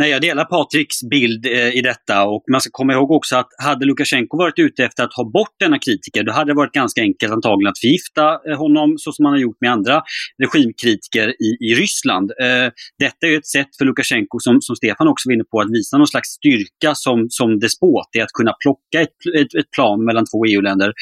Nej, 0.00 0.10
jag 0.10 0.22
delar 0.22 0.44
Patriks 0.44 1.02
bild 1.10 1.46
eh, 1.46 1.76
i 1.78 1.80
detta 1.82 2.24
och 2.24 2.44
man 2.52 2.60
ska 2.60 2.70
komma 2.72 2.92
ihåg 2.92 3.10
också 3.10 3.36
att 3.36 3.48
hade 3.62 3.86
Lukasjenko 3.86 4.36
varit 4.36 4.58
ute 4.58 4.84
efter 4.84 5.04
att 5.04 5.14
ha 5.14 5.24
bort 5.30 5.54
denna 5.58 5.78
kritiker, 5.78 6.22
då 6.22 6.32
hade 6.32 6.50
det 6.50 6.56
varit 6.56 6.72
ganska 6.72 7.00
enkelt 7.00 7.32
antagligen 7.32 7.70
att 7.70 7.78
förgifta 7.78 8.24
eh, 8.48 8.58
honom 8.58 8.94
så 8.98 9.12
som 9.12 9.22
man 9.22 9.32
har 9.32 9.40
gjort 9.40 9.60
med 9.60 9.72
andra 9.72 10.02
regimkritiker 10.42 11.28
i, 11.28 11.48
i 11.68 11.74
Ryssland. 11.74 12.30
Eh, 12.30 12.68
detta 12.98 13.26
är 13.26 13.38
ett 13.38 13.46
sätt 13.46 13.70
för 13.78 13.84
Lukasjenko, 13.84 14.38
som, 14.38 14.60
som 14.60 14.76
Stefan 14.76 15.08
också 15.08 15.28
var 15.28 15.34
inne 15.34 15.44
på, 15.52 15.60
att 15.60 15.70
visa 15.78 15.98
någon 15.98 16.12
slags 16.14 16.28
styrka 16.28 16.90
som, 16.94 17.26
som 17.30 17.58
despot. 17.58 18.08
Det 18.12 18.18
är 18.18 18.24
att 18.24 18.32
kunna 18.40 18.52
plocka 18.64 18.98
ett, 19.06 19.20
ett, 19.38 19.54
ett 19.60 19.70
plan 19.76 20.04
mellan 20.04 20.24
två 20.30 20.38
EU-länder. 20.50 20.92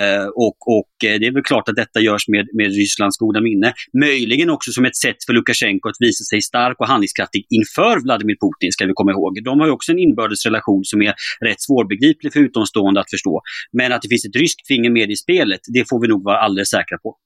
Eh, 0.00 0.26
och, 0.44 0.58
och 0.76 0.94
eh, 1.08 1.18
det 1.20 1.26
är 1.26 1.32
väl 1.32 1.42
klart 1.42 1.68
att 1.68 1.76
detta 1.76 2.00
görs 2.00 2.28
med, 2.28 2.46
med 2.58 2.68
Rysslands 2.78 3.16
goda 3.18 3.40
minne. 3.40 3.72
Möjligen 4.04 4.50
också 4.50 4.72
som 4.72 4.84
ett 4.84 4.96
sätt 4.96 5.20
för 5.26 5.32
Lukasjenko 5.32 5.88
att 5.88 6.00
visa 6.06 6.24
sig 6.24 6.40
stark 6.42 6.76
och 6.80 6.88
handlingskraftig 6.88 7.46
inför 7.58 8.00
Vladimir 8.04 8.33
Vladimir 8.34 8.52
Putin 8.52 8.72
ska 8.72 8.86
vi 8.86 8.92
komma 8.94 9.12
ihåg. 9.12 9.44
De 9.44 9.60
har 9.60 9.66
ju 9.66 9.72
också 9.72 9.92
en 9.92 9.98
inbördes 9.98 10.46
relation 10.46 10.84
som 10.84 11.02
är 11.02 11.14
rätt 11.40 11.60
svårbegriplig 11.60 12.32
för 12.32 12.40
utomstående 12.40 13.00
att 13.00 13.10
förstå. 13.10 13.42
Men 13.72 13.92
att 13.92 14.02
det 14.02 14.08
finns 14.08 14.24
ett 14.24 14.36
ryskt 14.36 14.66
finger 14.66 14.90
med 14.90 15.10
i 15.10 15.16
spelet, 15.16 15.60
det 15.74 15.88
får 15.88 16.00
vi 16.00 16.08
nog 16.08 16.24
vara 16.24 16.38
alldeles 16.38 16.68
säkra 16.68 16.98
på. 16.98 17.16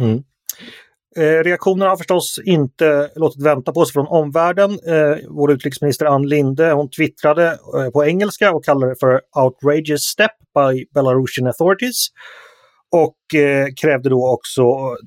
Mm. 0.00 0.22
Eh, 1.16 1.44
reaktionerna 1.44 1.90
har 1.90 1.96
förstås 1.96 2.40
inte 2.44 3.10
låtit 3.16 3.42
vänta 3.42 3.72
på 3.72 3.84
sig 3.84 3.92
från 3.92 4.06
omvärlden. 4.06 4.70
Eh, 4.70 5.16
vår 5.28 5.52
utrikesminister 5.52 6.06
Ann 6.06 6.28
Linde 6.28 6.72
hon 6.72 6.90
twittrade 6.90 7.58
eh, 7.78 7.90
på 7.92 8.04
engelska 8.04 8.52
och 8.52 8.64
kallade 8.64 8.92
det 8.92 8.96
för 9.00 9.20
“outrageous 9.44 10.02
step 10.02 10.30
by 10.54 10.84
Belarusian 10.94 11.46
authorities” 11.46 12.08
och 12.92 13.40
eh, 13.40 13.66
krävde 13.82 14.08
då 14.08 14.28
också 14.28 14.62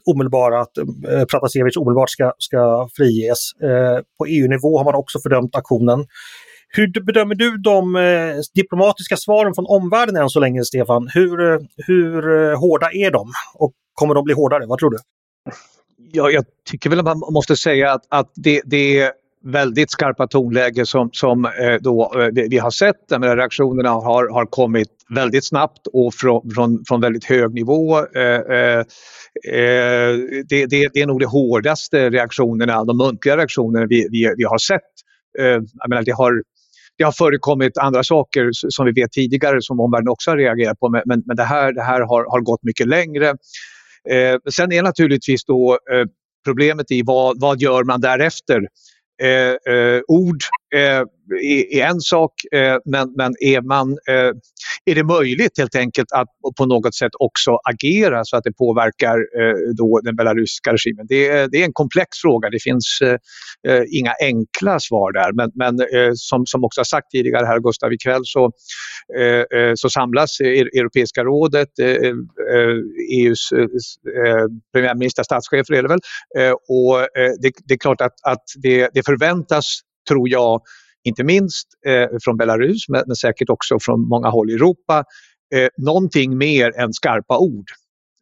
omedelbart 0.06 0.54
att 0.54 0.78
eh, 0.78 1.26
Pratasevich 1.26 1.78
omedelbart 1.78 2.10
ska, 2.10 2.34
ska 2.38 2.90
friges. 2.98 3.40
Eh, 3.64 4.00
på 4.18 4.26
EU-nivå 4.26 4.78
har 4.78 4.86
man 4.86 4.96
också 4.96 5.20
fördömt 5.20 5.56
aktionen. 5.56 6.06
Hur 6.68 7.06
bedömer 7.06 7.36
du 7.36 7.58
de 7.58 7.96
eh, 7.96 8.36
diplomatiska 8.54 9.18
svaren 9.18 9.54
från 9.56 9.66
omvärlden 9.68 10.16
än 10.16 10.30
så 10.30 10.40
länge, 10.40 10.64
Stefan? 10.64 11.10
Hur, 11.14 11.52
eh, 11.54 11.60
hur 11.88 12.42
eh, 12.52 12.60
hårda 12.60 12.90
är 12.94 13.12
de? 13.12 13.32
Och 13.54 13.74
kommer 13.94 14.16
de 14.16 14.24
bli 14.24 14.34
hårdare? 14.34 14.66
Vad 14.66 14.80
tror 14.80 14.90
du? 14.90 14.98
Ja, 15.98 16.30
jag 16.30 16.46
tycker 16.70 16.90
väl 16.90 17.00
att 17.00 17.06
man 17.06 17.20
måste 17.34 17.56
säga 17.56 17.92
att, 17.92 18.02
att 18.10 18.32
det, 18.36 18.62
det 18.66 19.12
väldigt 19.46 19.92
skarpa 19.92 20.28
tonläge 20.28 20.86
som, 20.86 21.10
som 21.14 21.46
eh, 21.46 21.76
då, 21.80 22.14
eh, 22.22 22.30
vi 22.50 22.58
har 22.58 22.72
sett. 22.72 23.10
Men 23.10 23.38
reaktionerna 23.38 23.90
har, 23.90 24.34
har 24.34 24.46
kommit 24.46 24.90
väldigt 25.16 25.48
snabbt 25.48 25.88
och 25.94 26.14
från, 26.14 26.52
från, 26.52 26.84
från 26.88 27.02
väldigt 27.02 27.26
hög 27.26 27.54
nivå. 27.54 27.98
Eh, 27.98 28.84
det, 30.50 30.66
det, 30.66 30.90
det 30.94 31.02
är 31.02 31.08
nog 31.08 31.20
de 31.20 31.26
hårdaste 31.26 32.10
reaktionerna, 32.10 32.84
de 32.84 32.98
muntliga 32.98 33.38
reaktionerna 33.38 33.86
vi, 33.86 34.08
vi, 34.12 34.34
vi 34.38 34.44
har 34.44 34.58
sett. 34.58 34.82
Jag 35.74 35.90
menar, 35.90 36.04
det 36.04 36.12
har 36.12 36.44
det 36.98 37.04
har 37.04 37.12
förekommit 37.12 37.78
andra 37.78 38.04
saker 38.04 38.50
som 38.52 38.86
vi 38.86 38.92
vet 38.92 39.12
tidigare 39.12 39.62
som 39.62 39.80
omvärlden 39.80 40.08
också 40.08 40.32
har 40.32 40.38
reagerat 40.38 40.80
på 40.80 40.90
men, 40.90 41.24
men 41.26 41.36
det 41.36 41.44
här, 41.44 41.74
det 41.74 41.82
här 41.82 42.02
har, 42.02 42.32
har 42.32 42.42
gått 42.42 42.64
mycket 42.64 42.88
längre. 42.88 43.28
Eh, 44.10 44.38
sen 44.56 44.72
är 44.72 44.84
naturligtvis 44.84 45.46
då 45.46 45.80
eh, 45.94 46.06
problemet 46.46 46.92
i 46.92 47.02
vad, 47.06 47.40
vad 47.40 47.62
gör 47.62 47.84
man 47.84 48.02
därefter? 48.02 48.68
Eh, 49.20 49.58
eh, 49.66 50.02
ord. 50.08 50.44
Eh, 50.76 51.04
är, 51.42 51.86
en 51.86 52.00
sak, 52.00 52.32
eh, 52.52 52.78
men, 52.86 53.14
men 53.18 53.34
är, 53.40 53.62
man, 53.62 53.92
eh, 53.92 54.32
är 54.86 54.96
det 54.96 55.04
möjligt 55.04 55.58
helt 55.58 55.76
enkelt 55.76 56.12
att 56.12 56.28
på 56.58 56.66
något 56.66 56.96
sätt 56.96 57.12
också 57.20 57.58
agera 57.70 58.22
så 58.26 58.38
att 58.38 58.44
det 58.44 58.52
påverkar 58.52 59.18
då 59.78 60.00
den 60.04 60.16
belarusiska 60.16 60.74
regimen? 60.74 61.06
Det, 61.10 61.28
är, 61.28 61.48
det 61.48 61.62
är 61.62 61.66
en 61.66 61.74
komplex 61.74 62.18
fråga, 62.22 62.50
det 62.50 62.64
finns 62.64 63.00
inga 63.88 64.14
enkla 64.22 64.80
svar 64.80 65.12
där. 65.12 65.34
Men, 65.34 65.52
men 65.56 65.88
som, 66.16 66.46
som 66.46 66.64
också 66.64 66.80
har 66.80 66.86
sagt 66.86 67.12
tidigare 67.12 67.46
här 67.46 67.60
Gustav 67.60 67.94
ikväll 67.94 68.22
så, 68.24 68.52
så 69.76 69.90
samlas 69.90 70.40
Europeiska 70.40 71.24
rådet, 71.24 71.80
e 71.80 72.14
EUs 73.14 73.50
premiärminister, 74.74 75.24
statschefer 75.24 75.74
är 75.74 75.82
det 75.82 75.90
väl, 75.90 76.00
och 76.70 77.08
det, 77.42 77.52
det 77.66 77.74
är 77.74 77.78
klart 77.78 78.02
att, 78.02 78.16
att 78.24 78.44
det, 78.64 78.90
det 78.94 79.06
förväntas 79.06 79.82
tror 80.10 80.30
jag, 80.30 80.62
inte 81.04 81.24
minst 81.24 81.68
eh, 81.88 82.18
från 82.24 82.38
Belarus 82.38 82.90
men, 82.90 83.04
men, 83.08 83.16
säkert 83.16 83.50
också 83.50 83.80
från 83.82 84.08
många 84.08 84.30
håll 84.30 84.50
i 84.52 84.54
Europa, 84.54 85.04
eh, 85.56 85.68
någonting 85.78 86.38
mer 86.38 86.80
än 86.80 86.94
skarpa 86.94 87.38
ord 87.38 87.66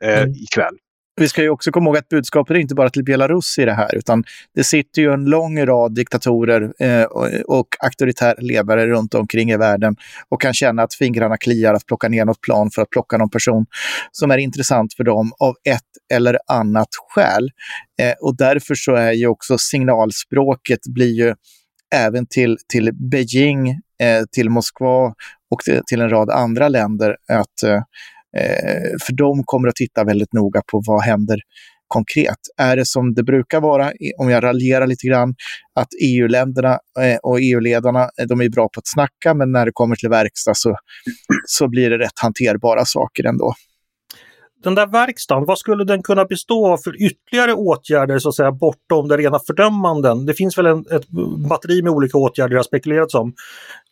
eh, 0.04 0.22
mm. 0.22 0.32
ikväll. 0.32 0.76
Vi 1.16 1.30
ska 1.30 1.42
ju 1.42 1.50
också 1.50 1.72
komma 1.72 1.86
ihåg 1.86 1.98
att 1.98 2.10
budskapet 2.10 2.56
är 2.56 2.60
inte 2.60 2.76
bara 2.76 2.90
till 2.90 3.04
Belarus 3.04 3.60
i 3.60 3.66
det 3.66 3.74
här, 3.74 3.96
utan 3.96 4.24
det 4.56 4.64
sitter 4.64 5.02
ju 5.02 5.14
en 5.14 5.26
lång 5.26 5.66
rad 5.66 5.96
diktatorer 5.96 6.74
eh, 6.80 7.04
och 7.46 7.68
auktoritära 7.80 8.36
ledare 8.38 8.88
runt 8.88 9.14
omkring 9.14 9.52
i 9.52 9.58
världen 9.58 9.96
och 10.30 10.42
kan 10.42 10.54
känna 10.54 10.84
att 10.84 10.94
fingrarna 10.94 11.38
kliar 11.38 11.74
att 11.74 11.86
plocka 11.86 12.10
ner 12.10 12.26
något 12.26 12.42
plan 12.42 12.72
för 12.72 12.82
att 12.82 12.90
plocka 12.90 13.18
någon 13.18 13.30
person 13.30 13.66
som 14.12 14.32
är 14.32 14.38
intressant 14.38 14.94
för 14.94 15.04
dem 15.04 15.32
av 15.40 15.56
ett 15.70 16.14
eller 16.14 16.38
annat 16.48 16.90
skäl. 17.10 17.50
Eh, 18.02 18.14
och 18.22 18.38
därför 18.38 18.76
så 18.76 18.96
är 18.96 19.12
ju 19.12 19.28
också 19.28 19.58
signalspråket 19.58 20.80
blir 20.88 21.14
ju 21.14 21.36
även 21.94 22.26
till, 22.26 22.58
till 22.68 22.92
Beijing, 22.94 23.70
eh, 23.70 24.24
till 24.32 24.50
Moskva 24.50 25.14
och 25.52 25.60
till, 25.66 25.82
till, 25.88 26.02
en 26.02 26.10
rad 26.10 26.30
andra 26.30 26.70
länder 26.70 27.16
att 27.28 27.64
eh, 27.64 27.82
eh, 28.38 28.90
för 29.06 29.14
de 29.14 29.44
kommer 29.44 29.68
att 29.68 29.76
titta 29.76 30.04
väldigt 30.04 30.34
noga 30.34 30.62
på 30.72 30.82
vad 30.86 31.04
händer 31.04 31.40
konkret. 31.88 32.38
Är 32.58 32.76
det 32.76 32.86
som 32.86 33.14
det 33.14 33.24
brukar 33.24 33.62
vara, 33.62 33.92
om 34.18 34.30
jag 34.30 34.44
raljerar 34.44 34.88
lite 34.88 35.08
grann, 35.08 35.36
att 35.76 35.88
EU-länderna 36.04 36.80
eh, 37.00 37.18
och 37.24 37.40
EU-ledarna, 37.42 38.04
eh, 38.04 38.28
de 38.28 38.42
är 38.42 38.50
bra 38.50 38.70
på 38.74 38.80
att 38.80 38.88
snacka, 38.88 39.34
men 39.34 39.52
när 39.52 39.66
det 39.66 39.72
kommer 39.74 39.96
till 39.96 40.10
verkstad 40.10 40.54
så, 40.56 40.78
så 41.46 41.68
blir 41.68 41.90
det 41.90 41.98
rätt 41.98 42.20
hanterbara 42.22 42.86
saker 42.86 43.26
ändå 43.26 43.54
den 44.64 44.76
där 44.76 44.88
verkstaden, 44.88 45.46
vad 45.46 45.58
skulle 45.58 45.84
den 45.84 46.04
kunna 46.04 46.26
bestå 46.26 46.68
av 46.68 46.78
för 46.78 47.02
ytterligare 47.02 47.54
åtgärder 47.54 48.20
så 48.20 48.30
att 48.30 48.36
säga 48.36 48.52
bortom 48.52 49.08
det 49.08 49.18
rena 49.18 49.40
fördömanden? 49.48 50.26
Det 50.26 50.34
finns 50.34 50.58
väl 50.58 50.66
en, 50.66 50.86
ett 50.92 51.08
batteri 51.50 51.82
med 51.82 51.92
olika 51.92 52.18
åtgärder 52.18 52.56
det 52.56 52.64
spekulerats 52.64 53.16
om. 53.16 53.34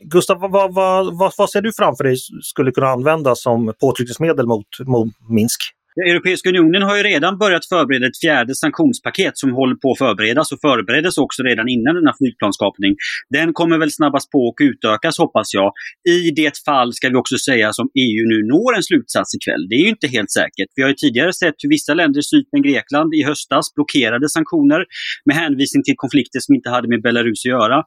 Gustav, 0.03 0.39
vad, 0.39 0.73
vad, 0.73 1.17
vad, 1.17 1.33
vad 1.37 1.49
ser 1.49 1.61
du 1.61 1.71
framför 1.77 2.03
dig 2.03 2.15
skulle 2.43 2.71
kunna 2.71 2.87
användas 2.87 3.43
som 3.43 3.73
påtryckningsmedel 3.81 4.47
mot, 4.47 4.67
mot 4.85 5.09
Minsk? 5.29 5.61
Europeiska 5.95 6.49
unionen 6.49 6.81
har 6.81 6.97
ju 6.97 7.03
redan 7.03 7.37
börjat 7.37 7.65
förbereda 7.65 8.07
ett 8.07 8.19
fjärde 8.23 8.55
sanktionspaket 8.55 9.37
som 9.37 9.51
håller 9.51 9.75
på 9.75 9.91
att 9.91 9.97
förberedas 9.97 10.51
och 10.51 10.59
förbereddes 10.61 11.17
också 11.17 11.43
redan 11.43 11.67
innan 11.69 11.95
denna 11.95 12.13
flygplanskapning. 12.19 12.95
Den 13.29 13.53
kommer 13.53 13.77
väl 13.77 13.91
snabbas 13.91 14.29
på 14.29 14.39
och 14.49 14.57
utökas 14.61 15.17
hoppas 15.17 15.47
jag. 15.53 15.71
I 16.09 16.31
det 16.31 16.53
fall, 16.65 16.93
ska 16.93 17.09
vi 17.09 17.15
också 17.15 17.37
säga, 17.37 17.73
som 17.73 17.87
EU 18.03 18.23
nu 18.31 18.37
når 18.53 18.75
en 18.77 18.83
slutsats 18.83 19.35
ikväll. 19.35 19.63
Det 19.69 19.75
är 19.75 19.83
ju 19.87 19.91
inte 19.97 20.07
helt 20.07 20.31
säkert. 20.31 20.69
Vi 20.75 20.81
har 20.83 20.89
ju 20.89 20.95
tidigare 20.95 21.33
sett 21.33 21.57
hur 21.63 21.69
vissa 21.69 21.93
länder, 21.93 22.21
Cypern, 22.31 22.61
Grekland, 22.67 23.09
i 23.19 23.23
höstas 23.23 23.65
blockerade 23.75 24.29
sanktioner 24.29 24.81
med 25.25 25.35
hänvisning 25.35 25.83
till 25.83 25.97
konflikter 25.97 26.39
som 26.45 26.55
inte 26.55 26.69
hade 26.69 26.87
med 26.87 27.01
Belarus 27.01 27.41
att 27.45 27.53
göra. 27.57 27.77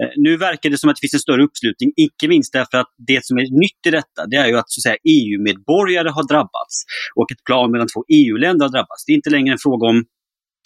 Eh, 0.00 0.12
nu 0.16 0.36
verkar 0.36 0.70
det 0.70 0.78
som 0.78 0.90
att 0.90 0.96
det 0.96 1.00
finns 1.04 1.18
en 1.20 1.26
större 1.28 1.42
uppslutning, 1.48 1.88
icke 2.06 2.28
minst 2.34 2.52
därför 2.52 2.76
att 2.82 2.90
det 3.10 3.20
som 3.24 3.34
är 3.38 3.46
nytt 3.64 3.82
i 3.88 3.90
detta, 3.98 4.20
det 4.30 4.36
är 4.36 4.48
ju 4.52 4.56
att, 4.60 4.70
så 4.70 4.78
att 4.78 4.86
säga, 4.86 4.98
EU-medborgare 5.16 6.10
har 6.16 6.24
drabbats 6.32 6.74
och 7.18 7.28
ett 7.32 7.42
plan 7.50 7.70
mellan 7.70 7.88
två 7.94 8.00
EU-länder 8.20 8.64
har 8.66 8.72
drabbats. 8.72 9.04
Det 9.06 9.12
är 9.12 9.20
inte 9.20 9.30
längre 9.36 9.52
en 9.52 9.62
fråga 9.66 9.84
om 9.92 10.04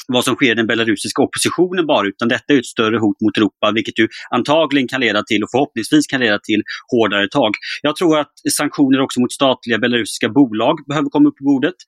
vad 0.08 0.24
som 0.24 0.34
sker 0.34 0.52
i 0.52 0.54
den 0.54 0.66
belarusiska 0.66 1.22
oppositionen 1.22 1.86
bara, 1.86 2.06
utan 2.08 2.28
detta 2.28 2.52
är 2.52 2.58
ett 2.58 2.66
större 2.76 2.98
hot 2.98 3.20
mot 3.24 3.36
Europa, 3.36 3.72
vilket 3.74 3.98
ju 3.98 4.08
antagligen 4.30 4.88
kan 4.88 5.00
leda 5.00 5.22
till 5.22 5.42
och 5.42 5.50
förhoppningsvis 5.52 6.06
kan 6.06 6.20
leda 6.20 6.38
till 6.38 6.62
hårdare 6.92 7.28
tag. 7.28 7.52
Jag 7.82 7.96
tror 7.96 8.18
att 8.18 8.32
sanktioner 8.58 9.00
också 9.00 9.20
mot 9.20 9.32
statliga 9.32 9.78
belarusiska 9.78 10.28
bolag 10.28 10.76
behöver 10.88 11.08
komma 11.08 11.28
upp 11.28 11.36
på 11.36 11.44
bordet. 11.44 11.78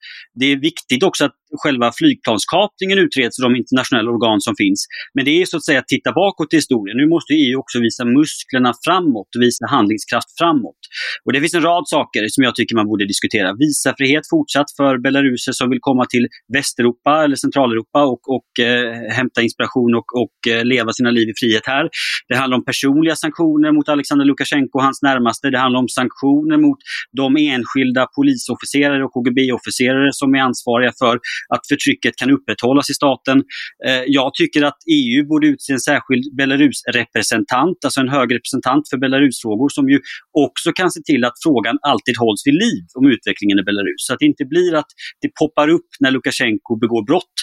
Det 0.40 0.46
är 0.52 0.56
viktigt 0.56 1.02
också 1.02 1.24
att 1.24 1.34
själva 1.62 1.92
flygplanskapningen 1.98 2.98
utreds 2.98 3.38
i 3.38 3.42
de 3.42 3.56
internationella 3.56 4.10
organ 4.10 4.40
som 4.40 4.54
finns. 4.62 4.80
Men 5.14 5.24
det 5.24 5.42
är 5.42 5.44
så 5.46 5.56
att 5.56 5.64
säga 5.64 5.78
att 5.78 5.88
titta 5.88 6.12
bakåt 6.12 6.52
i 6.52 6.56
historien. 6.56 6.96
Nu 6.96 7.06
måste 7.14 7.32
EU 7.34 7.58
också 7.58 7.76
visa 7.80 8.04
musklerna 8.04 8.70
framåt 8.86 9.30
och 9.36 9.42
visa 9.46 9.66
handlingskraft 9.76 10.30
framåt. 10.40 10.80
Och 11.24 11.32
det 11.32 11.40
finns 11.40 11.54
en 11.54 11.66
rad 11.70 11.84
saker 11.96 12.20
som 12.28 12.42
jag 12.44 12.54
tycker 12.54 12.74
man 12.80 12.86
borde 12.86 13.06
diskutera. 13.06 13.48
Visafrihet 13.64 14.24
fortsatt 14.34 14.70
för 14.78 14.92
belaruser 14.98 15.52
som 15.52 15.70
vill 15.70 15.82
komma 15.88 16.04
till 16.06 16.26
Västeuropa 16.54 17.24
eller 17.24 17.36
Centraleuropa 17.36 18.00
och, 18.12 18.22
och 18.36 18.50
eh, 18.64 18.92
hämta 19.18 19.42
inspiration 19.42 19.94
och, 19.94 20.08
och 20.22 20.38
eh, 20.52 20.64
leva 20.64 20.92
sina 20.92 21.10
liv 21.10 21.28
i 21.28 21.34
frihet 21.40 21.66
här. 21.66 21.84
Det 22.28 22.36
handlar 22.36 22.56
om 22.58 22.64
personliga 22.64 23.16
sanktioner 23.16 23.72
mot 23.72 23.88
Alexander 23.88 24.24
Lukasjenko 24.24 24.78
och 24.78 24.84
hans 24.84 25.02
närmaste. 25.02 25.50
Det 25.50 25.58
handlar 25.58 25.80
om 25.80 25.88
sanktioner 25.88 26.56
mot 26.66 26.78
de 27.20 27.36
enskilda 27.36 28.06
polisofficerare 28.16 29.04
och 29.04 29.12
KGB-officerare 29.14 30.10
som 30.12 30.34
är 30.34 30.40
ansvariga 30.48 30.92
för 31.02 31.18
att 31.54 31.66
förtrycket 31.68 32.16
kan 32.16 32.30
upprätthållas 32.30 32.90
i 32.90 32.94
staten. 32.94 33.38
Eh, 33.86 34.02
jag 34.06 34.34
tycker 34.34 34.62
att 34.62 34.78
EU 34.96 35.26
borde 35.28 35.46
utse 35.46 35.72
en 35.72 35.80
särskild 35.80 36.36
Belarus-representant, 36.36 37.78
alltså 37.84 38.00
en 38.00 38.08
hög 38.08 38.34
representant 38.34 38.88
för 38.90 38.98
Belarusfrågor 38.98 39.68
som 39.68 39.88
ju 39.88 40.00
också 40.46 40.72
kan 40.72 40.90
se 40.90 41.00
till 41.00 41.24
att 41.24 41.36
frågan 41.44 41.78
alltid 41.82 42.16
hålls 42.16 42.42
vid 42.46 42.54
liv 42.54 42.82
om 42.98 43.06
utvecklingen 43.06 43.58
i 43.58 43.62
Belarus. 43.62 44.00
Så 44.06 44.12
att 44.12 44.18
det 44.18 44.26
inte 44.26 44.44
blir 44.44 44.74
att 44.74 44.90
det 45.20 45.30
poppar 45.40 45.68
upp 45.68 45.90
när 46.00 46.10
Lukasjenko 46.10 46.76
begår 46.76 47.02
brott 47.10 47.36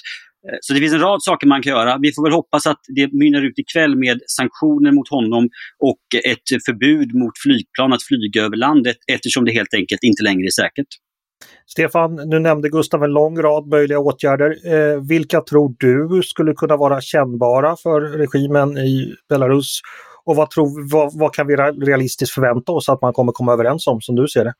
eh, 0.47 0.58
så 0.62 0.73
det 0.73 0.79
finns 0.79 0.93
en 0.93 0.99
rad 1.10 1.23
saker 1.23 1.47
man 1.47 1.62
kan 1.62 1.71
göra. 1.77 1.97
Vi 2.01 2.12
får 2.13 2.23
väl 2.23 2.34
hoppas 2.34 2.67
att 2.67 2.82
det 2.95 3.13
mynnar 3.13 3.41
ut 3.47 3.60
ikväll 3.60 3.95
med 3.95 4.17
sanktioner 4.38 4.91
mot 4.91 5.10
honom 5.10 5.43
och 5.79 6.03
ett 6.32 6.47
förbud 6.65 7.10
mot 7.21 7.36
flygplan 7.43 7.93
att 7.93 8.03
flyga 8.03 8.39
över 8.45 8.58
landet 8.58 8.97
eftersom 9.13 9.45
det 9.45 9.51
helt 9.51 9.73
enkelt 9.73 10.03
inte 10.03 10.23
längre 10.23 10.45
är 10.45 10.58
säkert. 10.63 10.91
Stefan, 11.65 12.15
nu 12.15 12.39
nämnde 12.39 12.69
Gustav 12.69 13.03
en 13.03 13.12
lång 13.12 13.41
rad 13.41 13.67
möjliga 13.67 13.99
åtgärder. 13.99 14.73
Eh, 14.73 15.01
vilka 15.01 15.41
tror 15.41 15.75
du 15.79 16.21
skulle 16.23 16.53
kunna 16.53 16.77
vara 16.77 17.01
kännbara 17.01 17.75
för 17.75 18.01
regimen 18.01 18.77
i 18.77 19.13
Belarus? 19.29 19.79
Och 20.25 20.36
vad, 20.36 20.49
tror, 20.49 20.91
vad, 20.91 21.19
vad 21.19 21.34
kan 21.34 21.47
vi 21.47 21.56
realistiskt 21.56 22.34
förvänta 22.34 22.71
oss 22.71 22.89
att 22.89 23.01
man 23.01 23.13
kommer 23.13 23.32
komma 23.32 23.53
överens 23.53 23.88
om, 23.88 24.01
som 24.01 24.15
du 24.15 24.27
ser 24.27 24.43
det? 24.43 24.53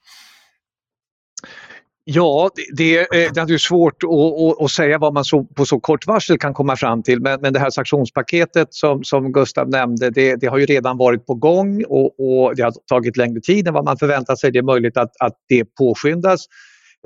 Ja, 2.06 2.50
det, 2.78 2.98
är, 2.98 3.08
det 3.34 3.42
eh, 3.42 3.44
är 3.44 3.58
svårt 3.58 4.04
att, 4.04 4.64
att, 4.64 4.72
säga 4.72 4.98
vad 4.98 5.14
man 5.14 5.26
så, 5.26 5.44
på 5.44 5.66
så 5.66 5.80
kort 5.80 6.08
varsel 6.08 6.38
kan 6.38 6.54
komma 6.54 6.76
fram 6.76 7.04
till 7.04 7.22
men, 7.22 7.42
men 7.42 7.54
det 7.54 7.60
här 7.60 7.70
sanktionspaketet 7.70 8.68
som, 8.72 9.04
som 9.04 9.32
Gustav 9.32 9.70
nämnde 9.70 10.10
det, 10.10 10.36
det 10.36 10.48
har 10.48 10.58
ju 10.58 10.66
redan 10.66 10.98
varit 10.98 11.26
på 11.26 11.34
gång 11.34 11.84
och, 11.84 12.20
och, 12.20 12.56
det 12.56 12.64
har 12.64 12.74
tagit 12.90 13.18
längre 13.18 13.42
tid 13.42 13.68
än 13.68 13.74
vad 13.74 13.86
man 13.86 13.98
förväntat 13.98 14.40
sig. 14.40 14.52
Det 14.52 14.60
är 14.60 14.64
möjligt 14.64 14.98
att, 14.98 15.12
att 15.20 15.34
det 15.50 15.66
påskyndas. 15.66 16.46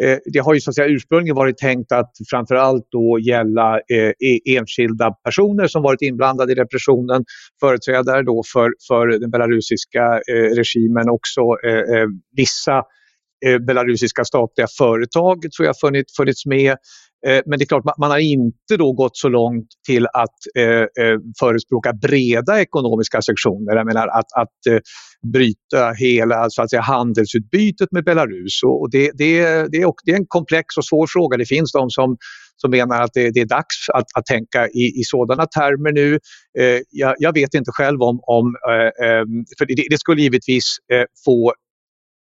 Eh, 0.01 0.17
det 0.25 0.39
har 0.39 0.53
ju 0.53 0.59
så 0.59 0.69
att 0.69 0.75
säga 0.75 0.87
ursprungligen 0.87 1.35
varit 1.35 1.57
tänkt 1.57 1.91
att 1.91 2.11
framförallt 2.29 2.87
då 2.91 3.19
gälla 3.19 3.75
eh, 3.75 4.09
e-, 4.09 4.57
enskilda 4.57 5.11
personer 5.11 5.67
som 5.67 5.83
varit 5.83 6.01
inblandade 6.01 6.51
i 6.51 6.55
repressionen, 6.55 7.25
företrädare 7.59 8.23
då 8.23 8.43
för, 8.53 8.71
för 8.87 9.07
den 9.07 9.31
belarusiska 9.31 10.21
eh, 10.31 10.55
regimen, 10.55 11.09
också 11.09 11.41
eh, 11.41 11.99
eh 11.99 12.07
vissa 12.35 12.83
Eh, 13.45 13.59
belarusiska 13.59 14.25
statliga 14.25 14.67
företag 14.77 15.41
tror 15.41 15.65
jag 15.65 15.79
funnits, 15.79 16.15
funnits 16.17 16.45
med. 16.45 16.75
Eh, 17.27 17.41
men 17.45 17.59
det 17.59 17.63
är 17.63 17.67
klart, 17.67 17.97
man 17.97 18.11
har 18.11 18.17
inte 18.17 18.77
då 18.77 18.93
gått 18.93 19.17
så 19.17 19.29
långt 19.29 19.67
till 19.87 20.05
att 20.05 20.37
eh, 20.57 20.65
eh 20.65 21.17
förespråka 21.39 21.93
breda 21.93 22.61
ekonomiska 22.61 23.21
sanktioner. 23.21 23.75
Jag 23.75 23.85
menar 23.85 24.07
att, 24.07 24.33
att 24.35 24.65
eh, 24.69 24.79
bryta 25.33 25.91
hela 25.91 26.49
så 26.49 26.61
att 26.61 26.69
säga, 26.69 26.81
handelsutbytet 26.81 27.91
med 27.91 28.03
Belarus. 28.03 28.63
Och 28.63 28.89
det, 28.91 29.11
det, 29.13 29.41
det, 29.71 29.81
är, 29.81 29.93
det 30.05 30.11
är 30.11 30.15
en 30.15 30.27
komplex 30.27 30.77
och 30.77 30.85
svår 30.85 31.07
fråga. 31.07 31.37
Det 31.37 31.45
finns 31.45 31.71
de 31.71 31.89
som, 31.89 32.17
som 32.57 32.71
menar 32.71 33.01
att 33.01 33.13
det, 33.13 33.31
det 33.31 33.39
är 33.39 33.45
dags 33.45 33.89
att, 33.93 34.05
att 34.15 34.25
tänka 34.25 34.67
i, 34.67 34.99
i 34.99 35.03
sådana 35.03 35.45
termer 35.45 35.91
nu. 35.91 36.13
Eh, 36.59 36.81
jag, 36.91 37.15
jag, 37.17 37.33
vet 37.33 37.53
inte 37.53 37.71
själv 37.71 38.01
om... 38.01 38.19
om 38.23 38.55
för 39.57 39.65
det, 39.65 39.87
det 39.89 39.97
skulle 39.97 40.21
givetvis 40.21 40.77
få 41.25 41.53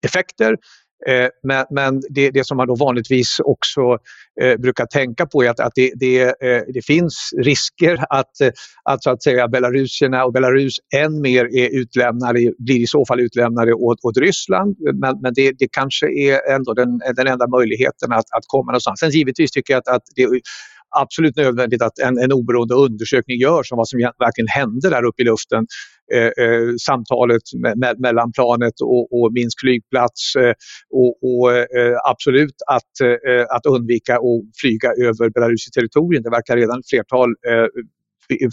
effekter 0.04 0.56
Eh, 1.08 1.28
men, 1.42 1.66
men 1.70 2.02
det, 2.10 2.30
det, 2.30 2.46
som 2.46 2.56
man 2.56 2.66
då 2.66 2.74
vanligtvis 2.74 3.40
också 3.40 3.80
eh, 4.40 4.56
brukar 4.56 4.86
tänka 4.86 5.26
på 5.26 5.44
är 5.44 5.50
att, 5.50 5.60
att 5.60 5.72
det, 5.74 5.92
det, 5.96 6.22
eh, 6.22 6.62
det, 6.74 6.84
finns 6.86 7.30
risker 7.38 8.04
att, 8.10 8.40
eh, 8.40 8.50
att, 8.84 9.02
så 9.02 9.10
att 9.10 9.22
säga, 9.22 9.48
belarusierna 9.48 10.24
och 10.24 10.32
Belarus 10.32 10.76
än 10.94 11.20
mer 11.20 11.44
är 11.44 11.80
utlämnade, 11.80 12.52
blir 12.58 12.80
i 12.80 12.86
så 12.86 13.06
fall 13.06 13.20
utlämnade 13.20 13.72
åt, 13.72 13.98
åt 14.02 14.16
Ryssland. 14.16 14.76
Men, 14.94 15.20
men 15.20 15.32
det, 15.34 15.52
det 15.58 15.68
kanske 15.72 16.06
är 16.06 16.54
ändå 16.54 16.74
den, 16.74 17.00
den 17.16 17.26
enda 17.26 17.48
möjligheten 17.48 18.12
att, 18.12 18.26
att 18.36 18.44
komma 18.46 18.72
någonstans. 18.72 19.00
Sen 19.00 19.10
givetvis 19.10 19.50
tycker 19.50 19.74
jag 19.74 19.78
att, 19.78 19.88
att 19.88 20.02
det 20.16 20.28
absolut 21.00 21.36
nödvändigt 21.36 21.82
att 21.82 21.98
en, 21.98 22.18
en 22.18 22.32
oberoende 22.32 22.74
undersökning 22.74 23.38
görs 23.38 23.72
om 23.72 23.76
vad 23.76 23.88
som 23.88 24.00
verkligen 24.00 24.48
hände 24.48 24.90
där 24.90 25.04
uppe 25.04 25.22
i 25.22 25.24
luften. 25.24 25.66
Eh, 26.14 26.44
eh, 26.44 26.68
samtalet 26.86 27.42
me 27.76 27.94
mellan 27.98 28.32
planet 28.32 28.74
och, 28.82 29.04
och 29.16 29.32
Minsk 29.32 29.60
flygplats 29.60 30.36
eh, 30.36 30.54
och, 30.90 31.12
och 31.22 31.52
eh, 31.52 31.96
absolut 32.10 32.54
att, 32.66 32.92
eh, 33.02 33.44
att 33.56 33.66
undvika 33.66 34.14
att 34.16 34.42
flyga 34.60 34.88
över 34.88 35.30
belarusiskt 35.30 35.74
territorium. 35.74 36.22
Det 36.22 36.30
verkar 36.30 36.56
redan 36.56 36.78
ett 36.78 36.88
flertal 36.90 37.28
eh, 37.48 37.66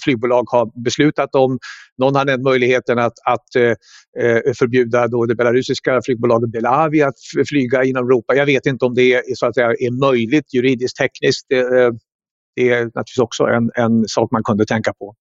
flygbolag 0.04 0.44
har 0.48 0.84
beslutat 0.84 1.36
om. 1.36 1.60
Någon 1.98 2.16
har 2.16 2.26
nämnt 2.26 2.44
möjligheten 2.44 3.00
att, 3.00 3.14
att 3.26 3.56
eh, 3.56 3.76
eh 4.24 4.54
förbjuda 4.60 5.08
då 5.08 5.26
det 5.26 5.36
belarusiska 5.36 6.02
flygbolaget 6.06 6.52
Belavi 6.52 7.02
att 7.02 7.16
flyga 7.50 7.84
inom 7.84 8.06
Europa. 8.06 8.36
Jag 8.36 8.46
vet 8.46 8.66
inte 8.66 8.86
om 8.86 8.94
det 8.94 9.14
är, 9.14 9.22
så 9.36 9.46
att 9.46 9.56
säga, 9.56 9.68
är 9.68 10.12
möjligt 10.12 10.54
juridiskt 10.54 10.98
tekniskt. 10.98 11.46
Det, 11.50 11.92
det 12.56 12.70
är 12.70 12.80
naturligtvis 12.84 13.18
också 13.18 13.44
en, 13.44 13.72
en 13.76 14.08
sak 14.08 14.32
man 14.32 14.44
kunde 14.44 14.66
tänka 14.66 14.94
på. 14.94 15.16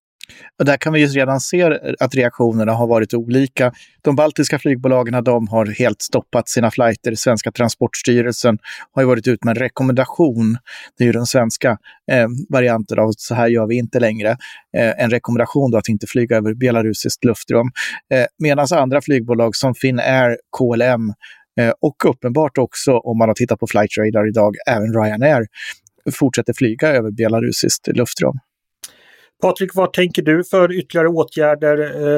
Och 0.59 0.65
där 0.65 0.77
kan 0.77 0.93
vi 0.93 1.01
ju 1.01 1.07
redan 1.07 1.41
se 1.41 1.79
att 2.01 2.15
reaktionerna 2.15 2.73
har 2.73 2.87
varit 2.87 3.15
olika. 3.15 3.73
De 4.03 4.17
baltiska 4.17 4.59
flygbolagen 4.59 5.25
de 5.25 5.49
har 5.49 5.67
helt 5.67 6.03
stoppat 6.03 6.49
sina 6.49 6.71
flighter. 6.71 7.15
Svenska 7.15 7.53
Transportstyrelsen 7.53 8.59
har 8.93 9.03
ju 9.03 9.09
varit 9.09 9.29
ut 9.29 9.45
med 9.45 9.57
en 9.57 9.63
rekommendation. 9.63 10.59
Det 10.99 11.05
är 11.05 11.07
ju 11.07 11.13
den 11.13 11.27
svenska 11.27 11.71
eh, 12.13 12.27
varianten 12.49 12.99
av 12.99 13.13
så 13.17 13.35
här 13.35 13.49
gör 13.49 13.67
vi 13.67 13.79
inte 13.79 14.01
längre. 14.01 14.31
Eh, 14.77 15.05
en 15.05 15.11
rekommendation 15.11 15.71
då 15.71 15.79
att 15.79 15.89
inte 15.89 16.07
flyga 16.07 16.37
över 16.37 16.55
belarusiskt 16.55 17.25
luftrum. 17.25 17.71
Eh, 18.15 18.27
Medan 18.39 18.67
andra 18.73 19.01
flygbolag 19.01 19.57
som 19.57 19.75
Finnair, 19.75 20.37
KLM 20.59 21.13
eh, 21.61 21.73
och 21.81 21.97
uppenbart 22.05 22.59
också, 22.59 22.99
om 22.99 23.19
man 23.19 23.29
har 23.29 23.35
tittat 23.35 23.61
på 23.61 23.67
Flight 23.67 23.91
Radar 23.99 24.29
idag, 24.29 24.55
även 24.67 24.95
Ryanair 24.95 25.47
fortsätter 26.13 26.53
flyga 26.53 26.89
över 26.89 27.11
belarusiskt 27.11 27.87
luftrum. 27.87 28.39
Patrik, 29.43 29.75
vad 29.75 29.93
tänker 29.93 30.23
du 30.23 30.45
för 30.45 30.73
ytterligare 30.73 31.09
åtgärder? 31.09 31.77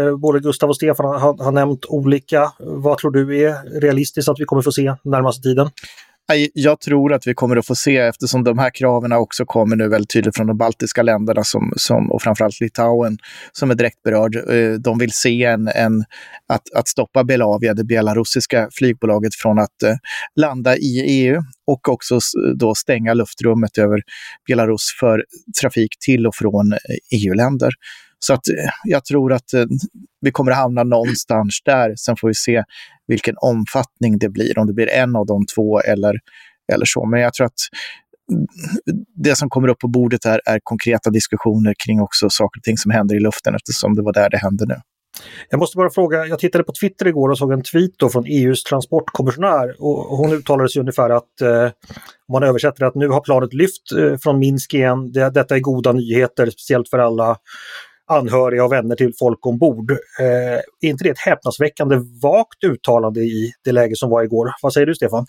Eh, 0.09 0.17
både 0.17 0.41
Gustav 0.41 0.69
och 0.69 0.77
Stefan 0.77 1.07
har, 1.07 1.45
har 1.45 1.53
nämnt 1.53 1.85
olika. 1.85 2.53
Vad 2.59 2.99
tror 2.99 3.11
du 3.11 3.45
är 3.45 3.81
realistiskt 3.81 4.29
att 4.29 4.41
vi 4.41 4.45
kommer 4.45 4.63
få 4.63 4.73
se 4.73 4.95
närmaste 5.03 5.43
tiden? 5.43 5.71
Jag 6.55 6.81
tror 6.81 7.13
att 7.13 7.27
vi 7.27 7.35
kommer 7.35 7.57
att 7.57 7.67
få 7.67 7.75
se, 7.75 7.97
eftersom 7.97 8.45
de 8.45 8.59
här 8.59 8.71
kraven 8.71 9.13
också 9.13 9.45
kommer 9.45 9.77
nu 9.77 9.89
väldigt 9.89 10.11
tydligt 10.11 10.37
från 10.37 10.47
de 10.47 10.59
baltiska 10.59 11.03
länderna 11.03 11.45
som, 11.45 11.73
som, 11.77 12.13
och 12.13 12.23
framförallt 12.23 12.61
Litauen 12.61 13.19
som 13.53 13.71
är 13.71 13.75
direkt 13.75 14.03
berörd. 14.03 14.37
Eh, 14.37 14.73
de 14.73 14.99
vill 14.99 15.13
se 15.13 15.45
en, 15.45 15.69
en, 15.69 16.05
att, 16.49 16.63
att 16.75 16.89
stoppa 16.89 17.25
Belavia, 17.25 17.75
det 17.75 17.85
belarusiska 17.85 18.69
flygbolaget, 18.73 19.35
från 19.35 19.59
att 19.59 19.83
eh, 19.83 19.95
landa 20.37 20.77
i 20.77 21.05
EU 21.07 21.43
och 21.67 21.89
också 21.89 22.19
då 22.57 22.75
stänga 22.75 23.15
luftrummet 23.15 23.79
över 23.79 24.03
Belarus 24.49 24.97
för 25.01 25.25
trafik 25.61 25.91
till 26.01 26.27
och 26.27 26.35
från 26.35 26.73
eh, 26.73 26.79
e 26.79 27.17
EU-länder. 27.17 27.71
Så 28.27 28.35
att 28.35 28.49
eh, 28.49 28.71
jag 28.85 29.05
tror 29.05 29.33
att 29.33 29.55
eh, 29.55 29.65
vi 30.21 30.31
kommer 30.31 30.53
att 30.53 30.59
hamna 30.59 30.83
någonstans 30.83 31.63
där. 31.65 31.95
Sen 31.97 32.17
får 32.17 32.29
vi 32.29 32.35
se 32.35 32.65
vilken 33.07 33.35
omfattning 33.39 34.19
det 34.19 34.29
blir, 34.29 34.59
om 34.59 34.67
det 34.67 34.73
blir 34.73 34.91
en 34.91 35.17
av 35.17 35.27
de 35.27 35.47
två 35.55 35.81
eller, 35.81 36.15
eller 36.73 36.87
så. 36.87 37.07
Men 37.07 37.21
jag 37.21 37.35
tror 37.35 37.47
att 37.47 37.61
mm, 38.33 38.47
det 39.15 39.37
som 39.37 39.49
kommer 39.49 39.69
upp 39.69 39.79
på 39.79 39.89
bordet 39.89 40.25
är, 40.25 40.41
är 40.47 40.61
konkreta 40.63 41.11
diskussioner 41.11 41.75
kring 41.87 42.01
också 42.01 42.31
saker 42.31 42.61
och 42.61 42.65
ting 42.65 42.77
som 42.77 42.91
händer 42.91 43.17
i 43.17 43.21
luften 43.21 43.55
eftersom 43.55 43.95
det 43.95 44.03
var 44.03 44.13
där 44.13 44.31
det 44.31 44.39
hände 44.39 44.65
nu. 44.69 44.75
Jag 45.51 45.59
måste 45.59 45.77
bara 45.77 45.91
fråga, 45.91 46.27
jag 46.27 46.39
tittade 46.39 46.65
på 46.65 46.73
Twitter 46.81 47.07
igår 47.07 47.29
och 47.29 47.39
såg 47.39 47.53
en 47.53 47.63
tweet 47.63 47.91
då 47.99 48.09
från 48.09 48.25
EUs 48.27 48.63
transportkommissionär 48.63 49.75
och 49.79 50.17
hon 50.17 50.33
uttalade 50.33 50.69
sig 50.69 50.81
ungefär 50.81 51.11
att, 51.11 51.41
eh, 51.41 51.65
om 52.29 52.33
man 52.33 52.43
översätter 52.43 52.81
det, 52.81 52.87
att 52.87 52.95
nu 52.95 53.09
har 53.09 53.21
planet 53.21 53.53
lyft 53.53 53.93
eh, 53.99 54.17
från 54.23 54.39
Minsk 54.39 54.75
igen, 54.75 55.13
det, 55.13 55.31
detta 55.31 55.57
är 55.57 55.61
goda 55.61 55.93
nyheter, 55.93 56.51
speciellt 56.51 56.89
för 56.89 56.99
alla 56.99 57.37
anhöriga 58.07 58.65
och 58.65 58.73
vänner 58.73 58.97
till 58.97 59.13
folk 59.19 59.47
ombord. 59.47 59.91
Eh, 59.91 60.27
är 60.81 60.89
inte 60.89 61.05
det 61.05 61.11
ett 61.11 61.19
häpnadsväckande 61.19 61.97
vagt 62.23 62.65
uttalande 62.65 63.21
i 63.21 63.53
det 63.65 63.73
läge 63.73 63.97
som 63.97 64.11
var 64.11 64.23
igår? 64.23 64.51
Vad 64.63 64.73
säger 64.73 64.87
du 64.87 64.95
Stefan? 64.95 65.27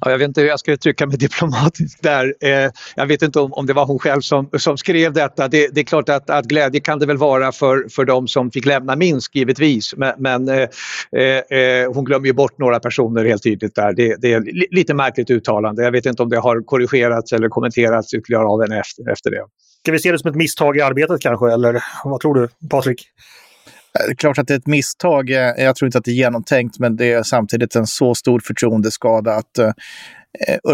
Ja, 0.00 0.10
jag 0.10 0.18
vet 0.18 0.28
inte 0.28 0.40
hur 0.40 0.48
jag 0.48 0.60
ska 0.60 0.72
uttrycka 0.72 1.06
mig 1.06 1.16
diplomatiskt 1.18 2.02
där. 2.02 2.34
Eh, 2.40 2.70
jag 2.96 3.06
vet 3.06 3.22
inte 3.22 3.40
om, 3.40 3.52
om 3.52 3.66
det 3.66 3.72
var 3.72 3.86
hon 3.86 3.98
själv 3.98 4.20
som, 4.20 4.50
som 4.58 4.78
skrev 4.78 5.12
detta. 5.12 5.48
Det, 5.48 5.74
det 5.74 5.80
är 5.80 5.84
klart 5.84 6.08
att, 6.08 6.30
att 6.30 6.44
glädje 6.44 6.80
kan 6.80 6.98
det 6.98 7.06
väl 7.06 7.16
vara 7.16 7.52
för, 7.52 7.86
för 7.90 8.04
de 8.04 8.28
som 8.28 8.50
fick 8.50 8.66
lämna 8.66 8.96
Minsk 8.96 9.36
givetvis. 9.36 9.94
Men, 9.96 10.14
men 10.18 10.48
eh, 10.48 10.68
eh, 11.16 11.58
eh 11.58 11.92
hon 11.94 12.04
glömmer 12.04 12.26
ju 12.26 12.32
bort 12.32 12.58
några 12.58 12.80
personer 12.80 13.24
helt 13.24 13.42
tydligt 13.42 13.74
där. 13.74 13.92
Det, 13.92 14.16
det 14.18 14.32
är 14.32 14.74
lite 14.74 14.94
märkligt 14.94 15.30
uttalande. 15.30 15.82
Jag 15.82 15.92
vet 15.92 16.06
inte 16.06 16.22
om 16.22 16.28
det 16.28 16.38
har 16.38 16.64
korrigerats 16.64 17.32
eller 17.32 17.48
kommenterats 17.48 18.14
ytterligare 18.14 18.44
av 18.44 18.62
henne 18.62 18.80
efter, 18.80 19.12
efter 19.12 19.30
det. 19.30 19.42
Ska 19.86 19.92
vi 19.92 19.98
se 19.98 20.12
det 20.12 20.18
som 20.18 20.30
ett 20.30 20.36
misstag 20.36 20.76
i 20.76 20.80
arbetet 20.80 21.20
kanske, 21.20 21.52
eller 21.52 21.84
vad 22.04 22.20
tror 22.20 22.34
du, 22.34 22.48
Patrik? 22.70 23.08
Det 24.06 24.12
är 24.12 24.14
klart 24.14 24.38
att 24.38 24.48
det 24.48 24.54
är 24.54 24.58
ett 24.58 24.66
misstag. 24.66 25.30
Jag 25.30 25.76
tror 25.76 25.86
inte 25.86 25.98
att 25.98 26.04
det 26.04 26.10
är 26.10 26.14
genomtänkt, 26.14 26.78
men 26.78 26.96
det 26.96 27.12
är 27.12 27.22
samtidigt 27.22 27.76
en 27.76 27.86
så 27.86 28.14
stor 28.14 28.40
förtroendeskada 28.40 29.32
att 29.34 29.58
uh, 29.58 29.70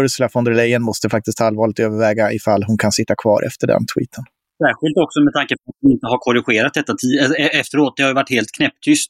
Ursula 0.01 0.29
von 0.33 0.43
der 0.43 0.53
Leyen 0.53 0.81
måste 0.81 1.09
faktiskt 1.09 1.41
allvarligt 1.41 1.79
överväga 1.79 2.31
ifall 2.31 2.63
hon 2.63 2.77
kan 2.77 2.91
sitta 2.91 3.15
kvar 3.15 3.43
efter 3.47 3.67
den 3.67 3.85
tweeten. 3.85 4.23
Särskilt 4.63 4.97
också 4.97 5.19
med 5.21 5.33
tanke 5.33 5.55
på 5.55 5.69
att 5.69 5.75
de 5.81 5.91
inte 5.91 6.07
har 6.07 6.17
korrigerat 6.17 6.73
detta 6.73 6.93
eh, 7.37 7.59
efteråt. 7.59 7.93
Det 7.97 8.03
har 8.03 8.09
ju 8.09 8.15
varit 8.15 8.29
helt 8.29 8.51
knäpptyst. 8.57 9.09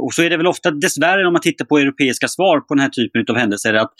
Och 0.00 0.14
så 0.14 0.22
är 0.22 0.30
det 0.30 0.36
väl 0.36 0.46
ofta 0.46 0.70
dessvärre 0.70 1.26
om 1.26 1.32
man 1.32 1.42
tittar 1.42 1.64
på 1.64 1.78
europeiska 1.78 2.28
svar 2.28 2.60
på 2.60 2.74
den 2.74 2.80
här 2.80 2.88
typen 2.88 3.24
av 3.28 3.36
händelser 3.36 3.74
att 3.74 3.92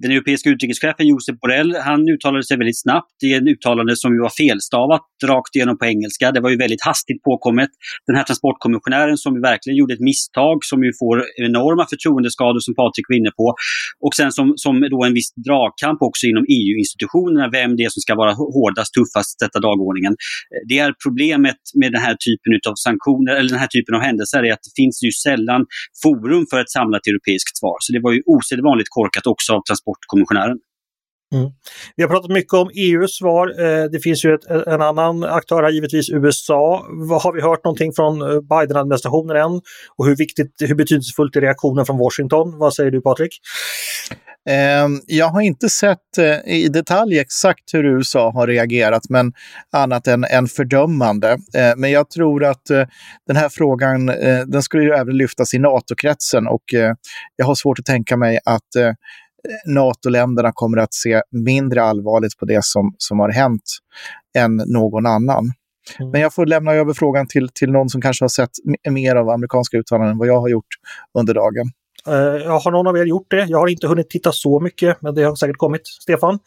den 0.00 0.10
europeiska 0.10 0.50
utrikeschefen 0.50 1.06
Josep 1.06 1.40
Borrell, 1.40 1.76
han 1.76 2.08
uttalade 2.08 2.44
sig 2.44 2.56
väldigt 2.56 2.80
snabbt 2.80 3.16
i 3.24 3.34
en 3.34 3.48
uttalande 3.48 3.96
som 3.96 4.14
ju 4.14 4.20
var 4.20 4.32
felstavat 4.42 5.06
rakt 5.24 5.56
igenom 5.56 5.78
på 5.78 5.84
engelska. 5.84 6.32
Det 6.32 6.40
var 6.40 6.50
ju 6.50 6.56
väldigt 6.56 6.84
hastigt 6.84 7.22
påkommet. 7.22 7.70
Den 8.06 8.16
här 8.16 8.24
transportkommissionären 8.24 9.16
som 9.16 9.40
verkligen 9.40 9.76
gjorde 9.76 9.94
ett 9.94 10.06
misstag 10.10 10.58
som 10.64 10.84
ju 10.84 10.92
får 11.00 11.16
enorma 11.48 11.86
förtroendeskador 11.92 12.60
som 12.66 12.74
Patrik 12.74 13.06
var 13.08 13.16
inne 13.16 13.32
på. 13.40 13.46
Och 14.04 14.14
sen 14.14 14.32
som, 14.32 14.52
som 14.56 14.74
då 14.94 15.04
en 15.04 15.14
viss 15.14 15.30
dragkamp 15.48 15.98
också 16.08 16.22
inom 16.26 16.44
EU-institutionerna, 16.58 17.46
vem 17.58 17.70
det 17.76 17.82
är 17.88 17.92
som 17.96 18.02
ska 18.06 18.14
vara 18.22 18.32
hårdast, 18.56 18.90
tuffast, 18.96 19.40
sätta 19.42 19.58
dagordningen. 19.68 20.14
Det 20.68 20.78
är 20.78 20.90
problemet 21.04 21.60
med 21.80 21.90
den 21.96 22.02
här 22.06 22.16
typen 22.26 22.50
av 22.70 22.74
sanktioner, 22.86 23.32
eller 23.38 23.50
den 23.56 23.62
här 23.64 23.72
typen 23.76 23.94
av 23.96 24.02
händelser, 24.08 24.40
är 24.48 24.52
att 24.56 24.64
det 24.68 24.74
finns 24.80 24.96
ju 25.06 25.10
sällan 25.26 25.60
forum 26.02 26.44
för 26.50 26.58
ett 26.60 26.72
samlat 26.78 27.04
europeiskt 27.10 27.56
svar. 27.60 27.76
Så 27.84 27.88
det 27.94 28.00
var 28.06 28.12
ju 28.16 28.22
osedvanligt 28.34 28.90
korkat 28.98 29.26
också 29.34 29.50
av 29.56 29.62
transportkommissionären. 29.84 30.58
Mm. 31.34 31.50
Vi 31.96 32.02
har 32.02 32.10
pratat 32.10 32.30
mycket 32.30 32.52
om 32.52 32.70
EUs 32.74 33.16
svar. 33.16 33.48
Eh, 33.60 33.84
det 33.84 34.00
finns 34.00 34.24
ju 34.24 34.34
ett, 34.34 34.66
en 34.66 34.82
annan 34.82 35.24
aktör 35.24 35.62
här, 35.62 35.70
givetvis 35.70 36.10
USA. 36.10 36.86
Har 37.22 37.32
vi 37.32 37.40
hört 37.42 37.64
någonting 37.64 37.92
från 37.92 38.22
eh, 38.22 38.40
Biden-administrationen 38.40 39.36
än? 39.36 39.60
Och 39.96 40.06
hur, 40.06 40.16
viktigt, 40.16 40.54
hur 40.60 40.74
betydelsefullt 40.74 41.36
är 41.36 41.40
reaktionen 41.40 41.86
från 41.86 41.98
Washington? 41.98 42.58
Vad 42.58 42.74
säger 42.74 42.90
du 42.90 43.00
Patrik? 43.00 43.38
Ehm, 44.48 45.00
jag 45.06 45.28
har 45.28 45.40
inte 45.40 45.68
sett 45.68 46.18
eh, 46.18 46.54
i 46.54 46.68
detalj 46.68 47.18
exakt 47.18 47.74
hur 47.74 47.84
USA 47.84 48.30
har 48.30 48.46
reagerat, 48.46 49.02
men 49.08 49.32
annat 49.72 50.06
än, 50.06 50.24
än 50.24 50.46
fördömande. 50.46 51.38
Men 51.76 51.90
jag 51.90 52.10
tror 52.10 52.44
att 52.44 52.66
den 53.26 53.36
här 53.36 53.48
frågan, 53.48 54.06
den 54.46 54.62
skulle 54.62 54.82
ju 54.82 54.90
även 54.90 55.16
lyftas 55.16 55.54
i 55.54 55.58
NATO-kretsen 55.58 56.46
och 56.46 56.64
jag 57.36 57.46
har 57.46 57.54
svårt 57.54 57.78
att 57.78 57.84
tänka 57.84 58.16
mig 58.16 58.38
att 58.44 58.68
NATO-länderna 59.66 60.52
kommer 60.54 60.78
att 60.78 60.94
se 60.94 61.22
mindre 61.30 61.82
allvarligt 61.82 62.38
på 62.38 62.44
det 62.44 62.64
som, 62.64 62.94
som 62.98 63.18
har 63.18 63.30
hänt 63.30 63.62
än 64.38 64.56
någon 64.56 65.06
annan. 65.06 65.52
Mm. 65.98 66.10
Men 66.10 66.20
jag 66.20 66.34
får 66.34 66.46
lämna 66.46 66.72
över 66.72 66.92
frågan 66.92 67.26
till, 67.26 67.48
till 67.54 67.72
någon 67.72 67.88
som 67.88 68.00
kanske 68.00 68.24
har 68.24 68.28
sett 68.28 68.50
mer 68.90 69.16
av 69.16 69.28
amerikanska 69.28 69.76
uttalanden 69.76 70.12
än 70.12 70.18
vad 70.18 70.28
jag 70.28 70.40
har 70.40 70.48
gjort 70.48 70.74
under 71.18 71.34
dagen. 71.34 71.70
Uh, 72.08 72.14
har 72.62 72.70
någon 72.70 72.86
av 72.86 72.96
er 72.98 73.04
gjort 73.04 73.30
det? 73.30 73.46
Jag 73.48 73.58
har 73.58 73.68
inte 73.68 73.86
hunnit 73.86 74.10
titta 74.10 74.32
så 74.32 74.60
mycket, 74.60 75.02
men 75.02 75.14
det 75.14 75.22
har 75.22 75.34
säkert 75.34 75.56
kommit. 75.56 75.86
Stefan? 75.86 76.38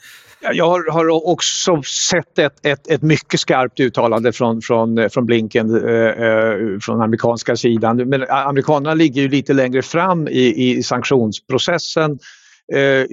Jag 0.54 0.70
har, 0.70 0.92
har 0.92 1.28
också 1.30 1.82
sett 1.84 2.40
ett, 2.40 2.66
ett, 2.66 2.88
ett, 2.88 3.02
mycket 3.02 3.40
skarpt 3.40 3.80
uttalande 3.80 4.32
från, 4.32 4.62
från, 4.62 5.10
från 5.10 5.26
Blinken 5.26 5.76
uh, 5.76 6.80
från 6.80 7.02
amerikanska 7.02 7.56
sidan. 7.56 7.98
Men 7.98 8.26
amerikanerna 8.30 8.94
ligger 8.94 9.22
ju 9.22 9.30
lite 9.30 9.54
längre 9.54 9.82
fram 9.82 10.28
i, 10.28 10.70
i 10.70 10.84
sanktionsprocessen 10.84 12.20
Eh, 12.74 13.06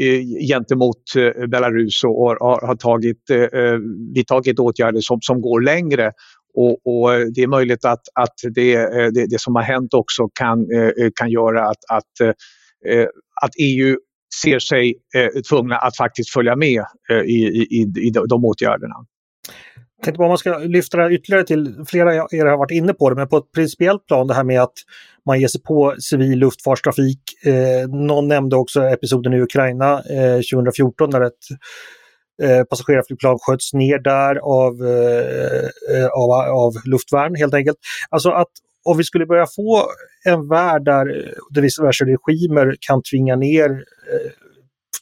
gentemot 0.48 1.02
eh, 1.16 1.46
Belarus 1.46 2.04
och 2.04 2.10
har, 2.10 2.66
har 2.66 2.76
tagit, 2.76 3.30
eh, 3.30 3.38
eh 3.38 3.78
vidtagit 4.14 4.58
åtgärder 4.58 5.00
som, 5.00 5.18
som 5.20 5.40
går 5.40 5.60
längre. 5.60 6.12
Och, 6.54 6.70
och, 6.86 7.10
det 7.34 7.42
är 7.42 7.46
möjligt 7.46 7.84
att, 7.84 8.02
att 8.14 8.34
det, 8.54 8.74
eh, 8.74 9.06
det, 9.14 9.26
det, 9.26 9.40
som 9.40 9.54
har 9.54 9.62
hänt 9.62 9.94
också 9.94 10.28
kan, 10.34 10.66
kan 11.14 11.30
göra 11.30 11.68
att, 11.68 11.84
att, 11.88 12.36
att 13.42 13.50
EU 13.58 13.96
ser 14.42 14.58
sig 14.58 14.94
tvungna 15.48 15.76
att 15.76 15.96
faktiskt 15.96 16.30
följa 16.30 16.56
med 16.56 16.84
i, 17.24 17.34
i, 17.34 17.92
i 17.96 18.10
de 18.10 18.44
åtgärderna. 18.44 18.94
Tänkte 20.04 20.18
bara 20.18 20.24
om 20.24 20.30
man 20.30 20.38
ska 20.38 20.58
lyfta 20.58 20.96
det 20.96 21.02
här 21.02 21.12
ytterligare 21.12 21.44
till, 21.44 21.84
flera 21.86 22.22
av 22.22 22.28
er 22.34 22.46
har 22.46 22.56
varit 22.56 22.70
inne 22.70 22.94
på 22.94 23.10
det, 23.10 23.16
men 23.16 23.28
på 23.28 23.36
ett 23.36 23.52
principiellt 23.54 24.06
plan 24.06 24.26
det 24.26 24.34
här 24.34 24.44
med 24.44 24.62
att 24.62 24.72
man 25.26 25.40
ger 25.40 25.48
sig 25.48 25.62
på 25.62 25.94
civil 25.98 26.38
luftfartstrafik. 26.38 27.20
Eh, 27.44 27.88
någon 27.88 28.28
nämnde 28.28 28.56
också 28.56 28.82
episoden 28.82 29.32
i 29.32 29.40
Ukraina 29.40 29.92
eh, 29.92 30.40
2014 30.52 31.10
när 31.10 31.20
ett 31.20 31.32
eh, 32.42 32.64
passagerarflygplan 32.64 33.38
sköts 33.40 33.72
ner 33.72 33.98
där 33.98 34.36
av, 34.36 34.86
eh, 34.86 35.96
eh, 35.96 36.06
av, 36.06 36.30
av 36.50 36.72
luftvärn 36.84 37.34
helt 37.34 37.54
enkelt. 37.54 37.78
Alltså 38.10 38.30
att 38.30 38.50
om 38.84 38.96
vi 38.96 39.04
skulle 39.04 39.26
börja 39.26 39.46
få 39.56 39.82
en 40.24 40.48
värld 40.48 40.84
där, 40.84 41.06
eh, 41.18 41.32
där 41.50 41.62
diverse 41.62 42.04
regimer 42.04 42.76
kan 42.80 43.02
tvinga 43.02 43.36
ner 43.36 43.70
eh, 44.12 44.30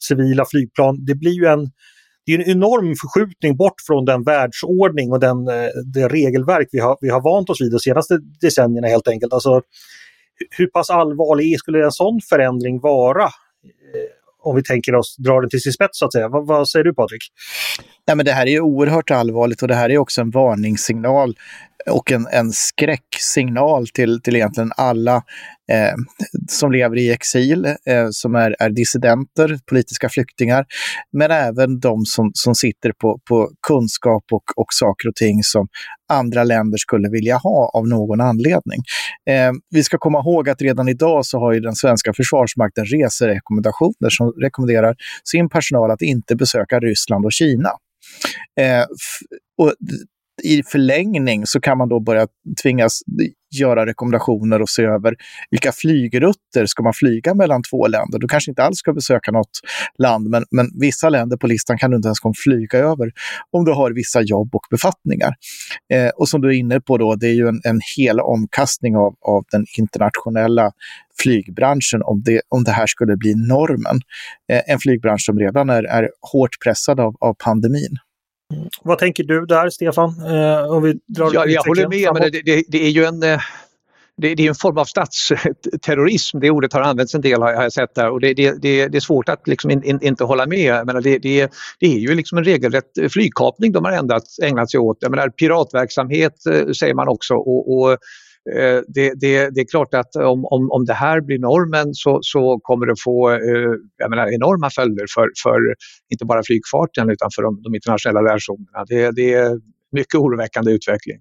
civila 0.08 0.44
flygplan, 0.44 1.04
det 1.06 1.14
blir 1.14 1.32
ju 1.32 1.46
en 1.46 1.70
det 2.36 2.42
är 2.42 2.48
en 2.48 2.56
enorm 2.56 2.94
förskjutning 2.96 3.56
bort 3.56 3.80
från 3.86 4.04
den 4.04 4.22
världsordning 4.22 5.12
och 5.12 5.20
den, 5.20 5.48
eh, 5.48 5.68
det 5.94 6.08
regelverk 6.08 6.68
vi 6.72 6.78
har, 6.78 6.98
vi 7.00 7.08
har 7.08 7.20
vant 7.20 7.50
oss 7.50 7.60
vid 7.60 7.72
de 7.72 7.78
senaste 7.78 8.18
decennierna 8.40 8.88
helt 8.88 9.08
enkelt. 9.08 9.32
Alltså, 9.32 9.62
hur 10.50 10.66
pass 10.66 10.90
allvarlig 10.90 11.58
skulle 11.58 11.84
en 11.84 11.92
sån 11.92 12.20
förändring 12.28 12.80
vara? 12.80 13.24
Eh, 13.24 13.30
om 14.42 14.56
vi 14.56 14.62
tänker 14.62 14.94
oss, 14.94 15.16
dra 15.16 15.40
den 15.40 15.50
till 15.50 15.62
sin 15.62 15.72
spets 15.72 15.98
så 15.98 16.06
att 16.06 16.12
säga. 16.12 16.28
Vad, 16.28 16.46
vad 16.46 16.68
säger 16.68 16.84
du 16.84 16.94
Patrik? 16.94 17.22
Nej, 18.06 18.16
men 18.16 18.26
det 18.26 18.32
här 18.32 18.46
är 18.46 18.60
oerhört 18.60 19.10
allvarligt 19.10 19.62
och 19.62 19.68
det 19.68 19.74
här 19.74 19.90
är 19.90 19.98
också 19.98 20.20
en 20.20 20.30
varningssignal 20.30 21.34
och 21.90 22.12
en, 22.12 22.26
en 22.26 22.52
skräcksignal 22.52 23.88
till, 23.88 24.22
till 24.22 24.36
egentligen 24.36 24.72
alla 24.76 25.22
eh, 25.70 25.94
som 26.48 26.72
lever 26.72 26.98
i 26.98 27.10
exil, 27.10 27.64
eh, 27.64 28.08
som 28.10 28.34
är, 28.34 28.56
är 28.58 28.70
dissidenter, 28.70 29.58
politiska 29.68 30.08
flyktingar, 30.08 30.64
men 31.12 31.30
även 31.30 31.80
de 31.80 32.04
som, 32.04 32.30
som 32.34 32.54
sitter 32.54 32.92
på, 33.00 33.20
på 33.28 33.50
kunskap 33.66 34.24
och, 34.32 34.44
och 34.56 34.66
saker 34.68 35.08
och 35.08 35.14
ting 35.14 35.42
som 35.42 35.68
andra 36.12 36.44
länder 36.44 36.78
skulle 36.78 37.08
vilja 37.10 37.36
ha 37.36 37.70
av 37.74 37.88
någon 37.88 38.20
anledning. 38.20 38.80
Eh, 39.30 39.52
vi 39.70 39.82
ska 39.82 39.98
komma 39.98 40.18
ihåg 40.18 40.48
att 40.48 40.62
redan 40.62 40.88
idag 40.88 41.26
så 41.26 41.38
har 41.38 41.52
ju 41.52 41.60
den 41.60 41.74
svenska 41.74 42.12
försvarsmakten 42.12 42.84
reserekommendationer 42.84 44.10
som 44.10 44.32
rekommenderar 44.32 44.94
sin 45.30 45.48
personal 45.48 45.90
att 45.90 46.02
inte 46.02 46.36
besöka 46.36 46.78
Ryssland 46.78 47.24
och 47.24 47.32
Kina. 47.32 47.70
Eh, 48.60 48.84
och 49.58 49.74
i 50.44 50.62
förlängning 50.62 51.46
så 51.46 51.60
kan 51.60 51.78
man 51.78 51.88
då 51.88 52.00
börja 52.00 52.26
tvingas 52.62 53.00
göra 53.58 53.86
rekommendationer 53.86 54.62
och 54.62 54.68
se 54.68 54.82
över 54.82 55.14
vilka 55.50 55.72
flygrutter 55.72 56.66
ska 56.66 56.82
man 56.82 56.92
flyga 56.92 57.34
mellan 57.34 57.62
två 57.62 57.86
länder. 57.86 58.18
Du 58.18 58.28
kanske 58.28 58.50
inte 58.50 58.62
alls 58.62 58.78
ska 58.78 58.92
besöka 58.92 59.32
något 59.32 59.60
land, 59.98 60.28
men, 60.28 60.44
men 60.50 60.66
vissa 60.80 61.08
länder 61.08 61.36
på 61.36 61.46
listan 61.46 61.78
kan 61.78 61.90
du 61.90 61.96
inte 61.96 62.06
ens 62.06 62.18
flyga 62.44 62.78
över 62.78 63.10
om 63.50 63.64
du 63.64 63.72
har 63.72 63.90
vissa 63.90 64.22
jobb 64.22 64.54
och 64.54 64.66
befattningar. 64.70 65.34
Eh, 65.92 66.08
och 66.08 66.28
som 66.28 66.40
du 66.40 66.48
är 66.48 66.52
inne 66.52 66.80
på 66.80 66.98
då, 66.98 67.14
det 67.14 67.26
är 67.26 67.34
ju 67.34 67.48
en, 67.48 67.60
en 67.64 67.80
hel 67.96 68.20
omkastning 68.20 68.96
av, 68.96 69.14
av 69.20 69.44
den 69.52 69.64
internationella 69.78 70.72
flygbranschen 71.22 72.02
om 72.02 72.22
det, 72.22 72.40
om 72.48 72.64
det 72.64 72.72
här 72.72 72.86
skulle 72.86 73.16
bli 73.16 73.34
normen. 73.34 74.00
Eh, 74.52 74.62
en 74.66 74.78
flygbransch 74.78 75.24
som 75.24 75.38
redan 75.38 75.70
är, 75.70 75.82
är 75.82 76.10
hårt 76.32 76.50
pressad 76.64 77.00
av, 77.00 77.16
av 77.20 77.34
pandemin. 77.44 77.96
Vad 78.82 78.98
tänker 78.98 79.24
du 79.24 79.46
där, 79.46 79.70
Stefan? 79.70 80.08
Eh, 80.26 80.70
om 80.70 80.82
vi 80.82 80.98
drar 81.06 81.30
ja, 81.34 81.46
jag 81.46 81.62
håller 81.62 81.88
med, 81.88 82.08
men 82.14 82.32
det, 82.32 82.42
det, 82.42 82.64
det, 82.68 82.86
är 82.86 82.90
ju 82.90 83.04
en, 83.04 83.22
eh, 83.22 83.40
det, 84.16 84.34
det, 84.34 84.44
är 84.44 84.48
en 84.48 84.54
form 84.54 84.78
av 84.78 84.84
statsterrorism. 84.84 86.40
Det 86.40 86.50
ordet 86.50 86.72
har 86.72 86.80
använts 86.80 87.14
en 87.14 87.20
del 87.20 87.42
har 87.42 87.52
jag 87.52 87.72
sett 87.72 87.94
där 87.94 88.10
och 88.10 88.20
det, 88.20 88.34
det, 88.34 88.62
det, 88.62 88.96
är 88.96 89.00
svårt 89.00 89.28
att 89.28 89.48
liksom 89.48 89.70
in, 89.70 89.84
in, 89.84 89.98
inte 90.02 90.24
hålla 90.24 90.46
med. 90.46 90.86
Men 90.86 91.02
det, 91.02 91.18
det, 91.18 91.50
det 91.80 91.86
är 91.86 91.98
ju 91.98 92.14
liksom 92.14 92.38
en 92.38 92.44
regelrätt 92.44 93.12
flygkapning 93.12 93.72
de 93.72 93.84
har 93.84 93.92
ändrat, 93.92 94.24
ägnat 94.42 94.70
sig 94.70 94.80
åt. 94.80 94.98
Jag 95.00 95.10
menar, 95.10 95.28
piratverksamhet 95.28 96.46
eh, 96.46 96.72
säger 96.72 96.94
man 96.94 97.08
också 97.08 97.34
och, 97.34 97.80
och 97.80 97.90
Eh, 97.92 97.96
Eh, 98.56 98.80
det, 98.88 99.12
det, 99.20 99.50
det, 99.54 99.60
är 99.60 99.70
klart 99.70 99.94
att 99.94 100.16
om, 100.16 100.44
om, 100.44 100.70
om 100.70 100.84
det 100.84 100.94
här 100.94 101.20
blir 101.20 101.38
normen 101.38 101.94
så, 101.94 102.18
så 102.22 102.58
kommer 102.62 102.86
det 102.86 102.94
få 103.04 103.30
eh, 103.30 103.74
jag 103.96 104.10
menar, 104.10 104.34
enorma 104.34 104.70
följder 104.70 105.06
för, 105.14 105.28
för 105.42 105.58
inte 106.12 106.24
bara 106.24 106.42
flygfarten 106.42 107.10
utan 107.10 107.30
för 107.34 107.42
de, 107.42 107.62
de 107.62 107.74
internationella 107.74 108.20
relationerna. 108.20 108.84
Det, 108.88 109.10
det 109.10 109.34
är 109.34 109.60
mycket 109.92 110.14
oroväckande 110.14 110.72
utveckling. 110.72 111.18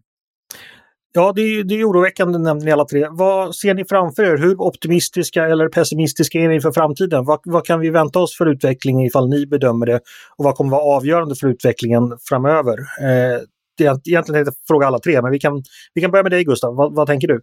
Ja, 1.14 1.34
det 1.36 1.42
är, 1.42 1.64
det 1.64 1.76
är 1.76 1.90
oroväckande 1.90 2.40
nämner 2.40 2.66
ni 2.66 2.72
alla 2.72 2.86
tre. 2.86 3.08
Vad 3.12 3.56
ser 3.56 3.74
ni 3.74 3.86
framför 3.86 4.24
er? 4.24 4.38
Hur 4.38 4.62
optimistiska 4.62 5.46
eller 5.46 5.70
pessimistiska 5.70 6.40
är 6.40 6.48
ni 6.48 6.56
inför 6.56 6.72
framtiden? 6.72 7.26
Vad, 7.26 7.40
vad 7.44 7.66
kan 7.66 7.80
vi 7.80 7.90
vänta 7.90 8.20
oss 8.20 8.38
för 8.38 8.46
utveckling 8.46 9.06
ifall 9.06 9.30
ni 9.30 9.48
bedömer 9.48 9.86
det? 9.86 10.00
Och 10.38 10.46
vad 10.46 10.56
kommer 10.56 10.72
vara 10.72 10.98
avgörande 10.98 11.36
för 11.36 11.48
utvecklingen 11.48 12.18
framöver? 12.30 12.78
Eh, 12.80 13.40
egentligen 13.84 14.24
tänkte 14.24 14.40
jag 14.40 14.54
fråga 14.68 14.88
alla 14.88 15.00
tre, 15.00 15.22
men 15.22 15.32
vi 15.32 15.40
kan, 15.40 15.64
vi 15.94 16.02
kan 16.02 16.12
börja 16.12 16.24
med 16.24 16.32
dig 16.32 16.44
Gustav. 16.44 16.76
Vad, 16.76 16.96
vad 16.96 17.08
tänker 17.08 17.28
du? 17.28 17.42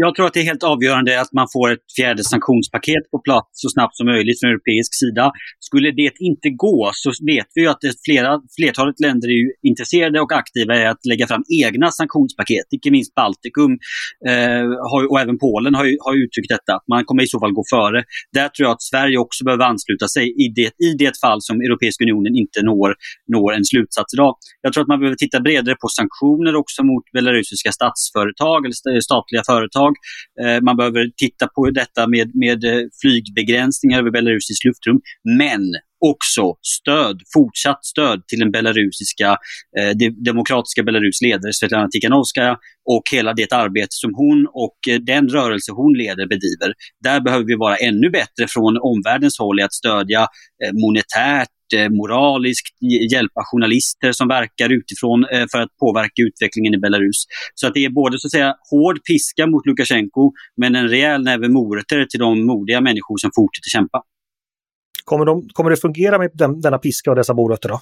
Jag 0.00 0.14
tror 0.14 0.26
att 0.26 0.34
det 0.34 0.40
är 0.40 0.50
helt 0.52 0.62
avgörande 0.74 1.20
att 1.20 1.32
man 1.32 1.46
får 1.52 1.72
ett 1.72 1.86
fjärde 1.96 2.24
sanktionspaket 2.24 3.04
på 3.10 3.18
plats 3.18 3.48
så 3.52 3.68
snabbt 3.68 3.96
som 3.96 4.06
möjligt 4.06 4.40
från 4.40 4.50
europeisk 4.50 4.92
sida. 5.02 5.32
Skulle 5.68 5.90
det 5.90 6.10
inte 6.30 6.48
gå 6.50 6.90
så 6.94 7.10
vet 7.32 7.48
vi 7.54 7.60
ju 7.62 7.68
att 7.68 7.82
flera, 8.06 8.30
flertalet 8.58 9.00
länder 9.06 9.28
är 9.28 9.40
intresserade 9.70 10.20
och 10.20 10.32
aktiva 10.32 10.72
i 10.80 10.86
att 10.86 11.02
lägga 11.12 11.26
fram 11.26 11.44
egna 11.64 11.90
sanktionspaket. 11.90 12.66
Inte 12.76 12.90
minst 12.90 13.14
Baltikum 13.14 13.72
eh, 14.30 14.66
har, 14.90 15.00
och 15.10 15.20
även 15.20 15.38
Polen 15.38 15.74
har, 15.74 15.86
har 16.06 16.14
uttryckt 16.24 16.52
detta. 16.56 16.74
Man 16.92 17.04
kommer 17.04 17.22
i 17.22 17.30
så 17.34 17.38
fall 17.42 17.52
gå 17.52 17.64
före. 17.74 18.00
Där 18.38 18.48
tror 18.48 18.64
jag 18.66 18.74
att 18.76 18.82
Sverige 18.92 19.18
också 19.18 19.44
behöver 19.44 19.64
ansluta 19.64 20.06
sig 20.08 20.24
i 20.44 20.46
det, 20.58 20.70
i 20.88 20.90
det 21.02 21.14
fall 21.24 21.40
som 21.48 21.56
Europeiska 21.66 22.04
unionen 22.04 22.34
inte 22.42 22.58
når, 22.70 22.90
når 23.34 23.48
en 23.56 23.64
slutsats 23.64 24.14
idag. 24.14 24.32
Jag 24.62 24.72
tror 24.72 24.82
att 24.82 24.92
man 24.92 25.00
behöver 25.00 25.16
titta 25.16 25.40
bredare 25.40 25.76
på 25.82 25.88
sanktioner 25.98 26.52
också 26.62 26.80
mot 26.90 27.04
belarusiska 27.16 27.70
statsföretag 27.78 28.58
eller 28.64 29.00
statliga 29.00 29.42
företag 29.52 29.87
slag. 29.88 29.94
Eh, 30.46 30.62
man 30.62 30.76
behöver 30.76 31.10
titta 31.16 31.48
på 31.48 31.70
detta 31.70 32.08
med, 32.08 32.30
med 32.34 32.64
eh, 32.64 32.86
flygbegränsningar 33.02 33.98
över 33.98 34.10
belarusiskt 34.10 34.64
luftrum. 34.64 35.00
Men 35.38 35.62
också 36.00 36.54
stöd, 36.62 37.20
fortsatt 37.34 37.84
stöd 37.84 38.26
till 38.26 38.38
den 38.38 38.50
belarusiska, 38.50 39.30
eh, 39.78 40.10
demokratiska 40.24 40.82
Belarus 40.82 41.22
ledare 41.22 41.52
Svetlana 41.52 41.88
Tikhanovskaja 41.88 42.56
och 42.90 43.02
hela 43.12 43.32
det 43.34 43.52
arbete 43.52 43.88
som 43.90 44.14
hon 44.14 44.46
och 44.52 44.78
eh, 44.88 45.00
den 45.00 45.28
rörelse 45.28 45.72
hon 45.72 45.92
leder 45.98 46.26
bedriver. 46.26 46.74
Där 47.04 47.20
behöver 47.20 47.44
vi 47.44 47.54
vara 47.54 47.76
ännu 47.76 48.10
bättre 48.10 48.46
från 48.48 48.78
omvärldens 48.78 49.38
håll 49.38 49.60
i 49.60 49.62
att 49.62 49.72
stödja 49.72 50.20
eh, 50.64 50.72
monetärt, 50.72 51.48
Eh, 51.74 51.88
moraliskt, 51.90 52.76
hjälpa 53.12 53.40
journalister 53.44 54.12
som 54.12 54.28
verkar 54.28 54.72
utifrån 54.72 55.24
eh, 55.24 55.46
för 55.52 55.58
att 55.58 55.76
påverka 55.80 56.22
utvecklingen 56.22 56.74
i 56.74 56.78
Belarus. 56.78 57.24
Så 57.54 57.66
att 57.66 57.74
det 57.74 57.84
är 57.84 57.90
både 57.90 58.18
så 58.18 58.26
att 58.26 58.30
säga 58.30 58.54
hård 58.70 58.98
piska 59.04 59.46
mot 59.46 59.66
Lukasjenko 59.66 60.32
men 60.56 60.74
en 60.74 60.88
rejäl 60.88 61.22
näve 61.22 61.48
morötter 61.48 62.04
till 62.04 62.20
de 62.20 62.46
modiga 62.46 62.80
människor 62.80 63.16
som 63.16 63.30
fortsätter 63.34 63.70
kämpa. 63.70 64.02
Kommer, 65.04 65.24
de, 65.24 65.48
kommer 65.52 65.70
det 65.70 65.76
fungera 65.76 66.18
med 66.18 66.30
den, 66.34 66.60
denna 66.60 66.78
piska 66.78 67.10
och 67.10 67.16
dessa 67.16 67.34
morötter 67.34 67.68
då? 67.68 67.80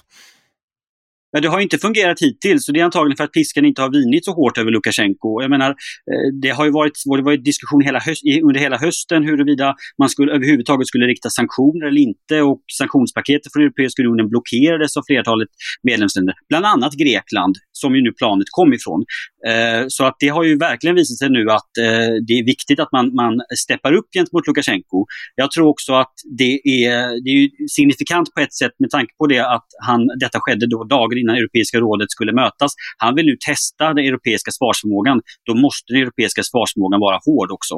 Men 1.37 1.41
det 1.41 1.49
har 1.49 1.59
inte 1.59 1.77
fungerat 1.77 2.21
hittills 2.21 2.67
och 2.67 2.73
det 2.73 2.79
är 2.79 2.83
antagligen 2.83 3.17
för 3.17 3.23
att 3.23 3.31
piskan 3.31 3.65
inte 3.65 3.81
har 3.81 3.91
vinit 3.91 4.25
så 4.25 4.31
hårt 4.31 4.57
över 4.57 4.71
Lukasjenko. 4.71 5.41
Jag 5.41 5.49
menar, 5.49 5.69
eh, 5.69 6.27
det 6.41 6.49
har 6.49 6.65
ju 6.65 6.71
varit, 6.71 6.93
det 7.17 7.21
varit 7.21 7.45
diskussion 7.45 7.81
hela 7.81 7.99
höst, 7.99 8.23
under 8.43 8.59
hela 8.59 8.77
hösten 8.77 9.23
huruvida 9.23 9.75
man 9.97 10.09
skulle, 10.09 10.31
överhuvudtaget 10.31 10.87
skulle 10.87 11.05
rikta 11.05 11.29
sanktioner 11.29 11.87
eller 11.87 12.01
inte 12.01 12.41
och 12.41 12.61
sanktionspaketet 12.79 13.53
från 13.53 13.63
Europeiska 13.63 14.01
unionen 14.01 14.29
blockerades 14.29 14.97
av 14.97 15.03
flertalet 15.07 15.47
medlemsländer. 15.83 16.35
Bland 16.49 16.65
annat 16.65 16.93
Grekland 16.93 17.55
som 17.71 17.95
ju 17.95 18.01
nu 18.01 18.11
planet 18.11 18.47
kom 18.51 18.73
ifrån. 18.73 19.05
Eh, 19.49 19.85
så 19.87 20.05
att 20.05 20.15
det 20.19 20.27
har 20.27 20.43
ju 20.43 20.57
verkligen 20.57 20.95
visat 20.95 21.17
sig 21.17 21.29
nu 21.29 21.43
att 21.57 21.71
eh, 21.85 22.11
det 22.27 22.33
är 22.39 22.45
viktigt 22.45 22.79
att 22.79 22.91
man, 22.91 23.05
man 23.15 23.33
steppar 23.63 23.93
upp 23.93 24.07
gentemot 24.17 24.47
Lukasjenko. 24.47 25.05
Jag 25.35 25.51
tror 25.51 25.67
också 25.67 25.93
att 25.93 26.13
det 26.39 26.53
är, 26.85 26.93
det 27.25 27.29
är 27.29 27.67
signifikant 27.77 28.33
på 28.33 28.39
ett 28.41 28.53
sätt 28.53 28.75
med 28.79 28.89
tanke 28.89 29.13
på 29.19 29.27
det 29.27 29.39
att 29.39 29.67
han, 29.87 29.99
detta 30.19 30.39
skedde 30.41 30.65
då 30.67 30.83
dagar 30.83 31.17
innan 31.17 31.26
Europeiska 31.35 31.77
rådet 31.79 32.11
skulle 32.11 32.33
mötas. 32.33 32.71
Han 32.97 33.15
vill 33.15 33.25
nu 33.25 33.35
testa 33.49 33.93
den 33.93 34.05
europeiska 34.05 34.51
svarsförmågan. 34.51 35.21
Då 35.45 35.53
måste 35.55 35.93
den 35.93 36.01
europeiska 36.01 36.43
svarsförmågan 36.43 36.99
vara 36.99 37.19
hård 37.25 37.51
också. 37.51 37.75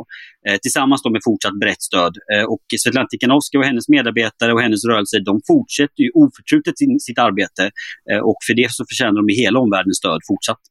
Eh, 0.47 0.57
tillsammans 0.57 1.03
då 1.03 1.09
med 1.09 1.21
fortsatt 1.23 1.59
brett 1.59 1.81
stöd. 1.81 2.13
Eh, 2.33 2.45
och 2.53 2.63
Svetlana 2.81 3.07
Tikhanovskaja 3.07 3.59
och 3.59 3.65
hennes 3.65 3.89
medarbetare 3.89 4.53
och 4.53 4.61
hennes 4.61 4.85
rörelse, 4.85 5.19
de 5.19 5.41
fortsätter 5.47 6.01
ju 6.05 6.09
oförtrutet 6.23 6.77
sin, 6.77 6.99
sitt 6.99 7.19
arbete. 7.19 7.63
Eh, 8.11 8.21
och 8.29 8.39
för 8.47 8.53
det 8.53 8.71
så 8.71 8.85
förtjänar 8.89 9.17
de 9.21 9.29
i 9.33 9.35
hela 9.43 9.59
omvärldens 9.59 9.97
stöd 9.97 10.19
fortsatt. 10.27 10.63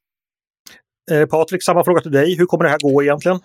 Eh, 1.11 1.27
Patrik, 1.27 1.63
samma 1.63 1.85
fråga 1.85 2.01
till 2.01 2.13
dig. 2.13 2.37
Hur 2.39 2.47
kommer 2.47 2.65
det 2.65 2.71
här 2.71 2.79
gå 2.79 3.03
egentligen? 3.03 3.41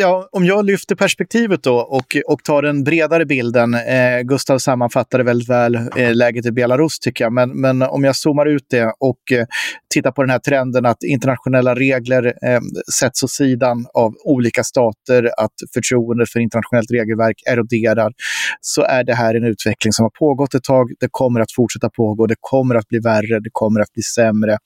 Ja, 0.00 0.28
om 0.32 0.44
jag 0.44 0.64
lyfter 0.64 0.94
perspektivet 0.94 1.62
då 1.62 1.76
och, 1.76 2.16
och 2.26 2.44
tar 2.44 2.62
den 2.62 2.84
bredare 2.84 3.26
bilden. 3.26 3.74
Eh, 3.74 4.20
Gustav 4.24 4.58
sammanfattade 4.58 5.24
väldigt 5.24 5.48
väl 5.48 5.74
eh, 5.96 6.14
läget 6.14 6.46
i 6.46 6.52
Belarus 6.52 6.98
tycker 6.98 7.24
jag. 7.24 7.32
Men, 7.32 7.60
men 7.60 7.82
om 7.82 8.04
jag 8.04 8.16
zoomar 8.16 8.46
ut 8.46 8.66
det 8.70 8.92
och 9.00 9.32
eh, 9.32 9.46
tittar 9.94 10.12
på 10.12 10.22
den 10.22 10.30
här 10.30 10.38
trenden 10.38 10.86
att 10.86 11.02
internationella 11.02 11.74
regler 11.74 12.26
eh, 12.26 12.60
sätts 13.00 13.22
åt 13.22 13.30
sidan 13.30 13.86
av 13.94 14.14
olika 14.24 14.64
stater, 14.64 15.30
att 15.38 15.52
förtroendet 15.74 16.30
för 16.30 16.40
internationellt 16.40 16.90
regelverk 16.90 17.42
eroderar, 17.46 18.12
så 18.60 18.82
är 18.82 19.04
det 19.04 19.14
här 19.14 19.34
en 19.34 19.44
utveckling 19.44 19.92
som 19.92 20.02
har 20.02 20.10
pågått 20.18 20.54
ett 20.54 20.64
tag. 20.64 20.90
Det 21.00 21.08
kommer 21.10 21.40
att 21.40 21.52
fortsätta 21.52 21.90
pågå. 21.90 22.26
Det 22.26 22.36
kommer 22.40 22.74
att 22.74 22.88
bli 22.88 22.98
värre. 22.98 23.40
Det 23.40 23.50
kommer 23.52 23.80
att 23.80 23.92
bli 23.92 24.02
sämre. 24.02 24.58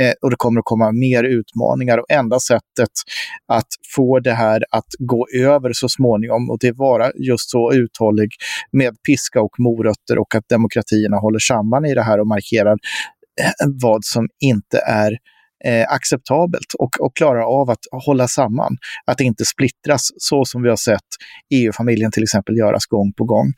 Eh, 0.00 0.12
och 0.22 0.30
det 0.30 0.36
kommer 0.36 0.58
att 0.60 0.64
komma 0.64 0.92
mer 0.92 1.24
utmaningar. 1.24 1.98
Och 1.98 2.10
enda 2.10 2.40
sättet 2.40 2.90
att 3.48 3.68
få 3.94 4.20
det 4.20 4.32
här 4.32 4.64
att 4.70 4.88
gå 4.98 5.26
över 5.34 5.70
så 5.72 5.88
småningom 5.88 6.50
och 6.50 6.58
det 6.60 6.72
vara 6.72 7.12
just 7.14 7.50
så 7.50 7.72
uthållig 7.72 8.30
med 8.72 8.96
piska 9.08 9.40
och 9.40 9.60
morötter 9.60 10.18
och 10.18 10.34
att 10.34 10.48
demokratierna 10.48 11.16
håller 11.16 11.38
samman 11.38 11.84
i 11.84 11.94
det 11.94 12.02
här 12.02 12.20
och 12.20 12.26
markerar 12.26 12.76
eh, 13.40 13.68
vad 13.82 14.04
som 14.04 14.28
inte 14.40 14.78
är 14.78 15.18
eh, 15.66 15.92
acceptabelt 15.92 16.74
och, 16.78 17.00
och 17.00 17.16
klarar 17.16 17.60
av 17.60 17.70
att 17.70 17.78
hålla 18.06 18.28
samman. 18.28 18.76
Att 19.06 19.20
inte 19.20 19.44
splittras 19.44 20.10
så 20.16 20.44
som 20.44 20.62
vi 20.62 20.68
har 20.68 20.76
sett 20.76 21.00
EU-familjen 21.54 22.10
till 22.10 22.22
exempel 22.22 22.56
göras 22.56 22.86
gång 22.86 23.12
på 23.12 23.24
gång. 23.24 23.52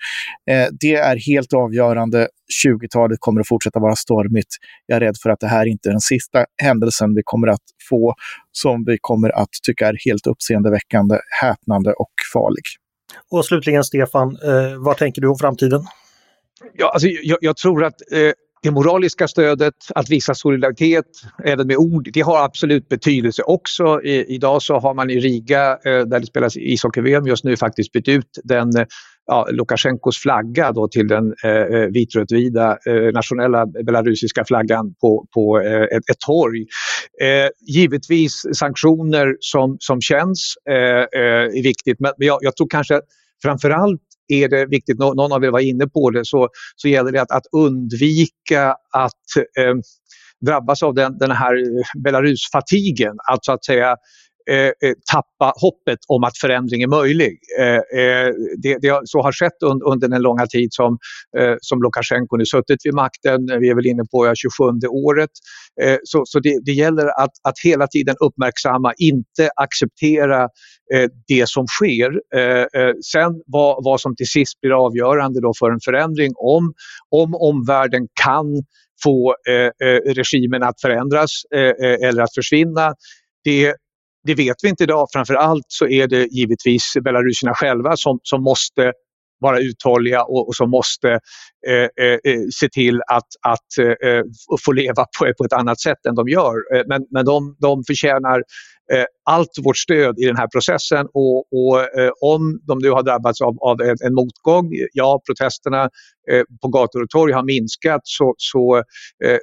Eh, 0.50 0.66
det 0.80 0.94
är 0.94 1.16
helt 1.16 1.52
avgörande. 1.52 2.28
20-talet 2.66 3.18
kommer 3.20 3.40
att 3.40 3.48
fortsätta 3.48 3.80
vara 3.80 3.96
stormigt. 3.96 4.48
Jag 4.86 4.96
är 4.96 5.00
rädd 5.00 5.16
för 5.22 5.30
att 5.30 5.40
det 5.40 5.48
här 5.48 5.66
inte 5.66 5.88
är 5.88 5.90
den 5.90 6.00
sista 6.00 6.44
händelsen 6.62 7.14
vi 7.14 7.22
kommer 7.24 7.48
att 7.48 7.62
få 7.88 8.14
som 8.52 8.84
vi 8.84 8.98
kommer 9.00 9.30
att 9.30 9.50
tycka 9.62 9.88
är 9.88 9.96
helt 10.06 10.26
uppseendeväckande, 10.26 11.18
häpnande 11.42 11.92
och 11.92 12.12
farlig. 12.32 12.64
Och 13.30 13.44
slutligen 13.44 13.84
Stefan, 13.84 14.28
eh, 14.28 14.78
vad 14.78 14.96
tänker 14.96 15.22
du 15.22 15.28
om 15.28 15.38
framtiden? 15.38 15.80
Ja, 16.74 16.90
alltså, 16.92 17.08
jag, 17.08 17.38
jag 17.40 17.56
tror 17.56 17.84
att 17.84 18.12
eh, 18.12 18.32
det 18.66 18.72
moraliska 18.72 19.28
stödet, 19.28 19.74
att 19.94 20.10
visa 20.10 20.34
solidaritet 20.34 21.04
även 21.44 21.66
med 21.66 21.76
ord, 21.76 22.08
det 22.12 22.20
har 22.20 22.44
absolut 22.44 22.88
betydelse 22.88 23.42
också. 23.42 24.02
I, 24.02 24.34
idag 24.34 24.62
så 24.62 24.78
har 24.78 24.94
man 24.94 25.10
i 25.10 25.20
Riga, 25.20 25.70
eh, 25.70 26.00
där 26.00 26.20
det 26.20 26.26
spelas 26.26 26.56
ishockey-VM 26.56 27.26
just 27.26 27.44
nu, 27.44 27.56
faktiskt 27.56 27.92
bytt 27.92 28.08
ut 28.08 28.38
den 28.44 28.76
eh, 28.76 28.86
ja, 29.26 29.46
Lukasjenkos 29.50 30.18
flagga 30.18 30.72
då 30.72 30.88
till 30.88 31.08
den 31.08 31.34
eh, 31.44 31.50
eh 31.50 31.86
vitrödvida 31.86 32.78
eh, 32.86 33.12
nationella 33.12 33.66
belarusiska 33.66 34.44
flaggan 34.44 34.94
på, 35.00 35.26
på 35.34 35.60
eh, 35.60 35.82
ett, 35.82 36.10
ett 36.10 36.20
torg. 36.26 36.66
Eh, 37.22 37.48
givetvis 37.60 38.42
sanktioner 38.52 39.36
som, 39.40 39.76
som 39.80 40.00
känns 40.00 40.54
eh, 40.70 40.74
eh 40.74 41.58
är 41.58 41.62
viktigt 41.62 42.00
men 42.00 42.12
jag, 42.16 42.38
jag 42.40 42.56
tror 42.56 42.68
kanske 42.70 43.00
framförallt 43.42 44.02
är 44.28 44.48
det 44.48 44.66
viktigt, 44.66 44.98
någon 44.98 45.32
av 45.32 45.44
er 45.44 45.50
var 45.50 45.60
inne 45.60 45.86
på 45.86 46.10
det, 46.10 46.24
så, 46.24 46.48
så 46.76 46.88
gäller 46.88 47.12
det 47.12 47.22
att, 47.22 47.30
att 47.30 47.46
undvika 47.52 48.76
att 48.92 49.36
eh, 49.58 49.74
drabbas 50.46 50.82
av 50.82 50.94
den, 50.94 51.18
den 51.18 51.30
här 51.30 51.54
eh, 51.56 52.02
Belarus-fatigen. 52.02 53.16
Alltså 53.30 53.52
att 53.52 53.64
säga 53.64 53.96
Eh, 54.50 54.88
eh, 54.88 54.94
tappa 55.12 55.52
hoppet 55.56 55.98
om 56.08 56.24
att 56.24 56.38
förändring 56.38 56.82
är 56.82 56.86
möjlig. 56.86 57.38
Eh, 57.60 58.00
eh 58.00 58.30
det, 58.62 58.78
det, 58.82 59.00
så 59.04 59.22
har 59.22 59.32
skett 59.32 59.62
un, 59.62 59.80
under 59.92 60.08
den 60.08 60.22
långa 60.22 60.46
tid 60.46 60.68
som, 60.70 60.98
eh, 61.38 61.54
som 61.60 61.82
Lukasjenko 61.82 62.36
nu 62.36 62.46
suttit 62.46 62.80
vid 62.84 62.94
makten. 62.94 63.50
Eh, 63.50 63.58
vi 63.58 63.68
är 63.68 63.74
väl 63.74 63.86
inne 63.86 64.02
på 64.10 64.26
ja, 64.26 64.32
27 64.34 64.64
året. 64.88 65.30
Eh, 65.82 65.96
så 66.04 66.22
så 66.24 66.40
det, 66.40 66.60
det 66.64 66.72
gäller 66.72 67.06
att, 67.06 67.30
att 67.48 67.54
hela 67.64 67.86
tiden 67.86 68.16
uppmärksamma, 68.20 68.92
inte 68.98 69.50
acceptera 69.56 70.48
det 71.28 71.48
som 71.48 71.66
sker. 71.66 72.10
sen 73.02 73.42
vad, 73.46 73.84
vad 73.84 74.00
som 74.00 74.16
till 74.16 74.26
sist 74.26 74.60
blir 74.60 74.86
avgörande 74.86 75.40
då 75.40 75.52
för 75.58 75.70
en 75.70 75.80
förändring, 75.84 76.32
om, 76.36 76.72
om 77.10 77.34
omvärlden 77.34 78.06
kan 78.24 78.46
få 79.02 79.34
regimen 80.06 80.62
att 80.62 80.80
förändras 80.80 81.30
eller 82.02 82.22
att 82.22 82.34
försvinna, 82.34 82.94
det 83.44 83.74
det 84.26 84.34
vet 84.34 84.56
vi 84.62 84.68
inte 84.68 84.84
idag. 84.84 85.08
Framför 85.12 85.34
allt 85.34 85.64
så 85.68 85.86
är 85.86 86.06
det 86.06 86.26
givetvis 86.26 86.92
belarusierna 87.04 87.54
själva 87.54 87.96
som, 87.96 88.18
som 88.22 88.42
måste 88.42 88.92
vara 89.40 89.58
uthålliga 89.58 90.22
och, 90.22 90.48
och 90.48 90.54
som 90.54 90.70
måste 90.70 91.08
eh, 91.68 92.04
eh, 92.06 92.18
eh 92.24 92.40
se 92.54 92.68
till 92.68 93.00
att, 93.06 93.28
att 93.42 93.78
eh, 93.80 94.08
eh 94.10 94.22
få 94.64 94.72
leva 94.72 95.06
på, 95.18 95.32
på 95.38 95.44
ett 95.44 95.52
annat 95.52 95.80
sätt 95.80 96.06
än 96.08 96.14
de 96.14 96.28
gör. 96.28 96.54
Eh, 96.74 96.82
men, 96.86 97.06
men 97.10 97.24
de, 97.24 97.56
de 97.60 97.84
förtjänar 97.86 98.42
eh, 98.92 99.04
allt 99.24 99.50
vårt 99.64 99.76
stöd 99.76 100.18
i 100.18 100.24
den 100.24 100.36
här 100.36 100.48
processen 100.48 101.06
och, 101.14 101.38
och 101.38 101.98
eh, 101.98 102.10
om 102.20 102.60
de 102.62 102.78
nu 102.78 102.90
har 102.90 103.02
drabbats 103.02 103.40
av, 103.40 103.54
av 103.60 103.80
en, 103.80 103.96
en 104.04 104.14
motgång, 104.14 104.70
ja 104.92 105.20
protesterna 105.26 105.88
på 106.62 106.68
gator 106.68 107.02
och 107.02 107.10
torg 107.10 107.32
har 107.32 107.44
minskat 107.44 108.00
så, 108.04 108.34
så, 108.38 108.82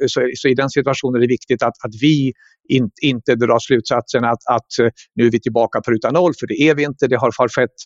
så, 0.08 0.22
så, 0.36 0.48
i 0.48 0.54
den 0.54 0.70
situationen 0.70 1.16
är 1.16 1.20
det 1.20 1.28
viktigt 1.28 1.64
att, 1.64 1.74
att 1.86 1.96
vi 2.02 2.34
in, 2.70 2.90
inte 3.02 3.36
dra 3.36 3.58
slutsatsen 3.60 4.24
att, 4.24 4.40
att 4.50 4.68
nu 5.16 5.26
är 5.26 5.32
vi 5.32 5.42
tillbaka 5.42 5.82
på 5.82 5.92
ruta 5.92 6.12
noll, 6.12 6.34
för 6.40 6.48
det 6.48 6.62
är 6.62 6.76
vi 6.76 6.84
inte. 6.84 7.08
Det 7.08 7.16
har, 7.16 7.50
skett 7.50 7.78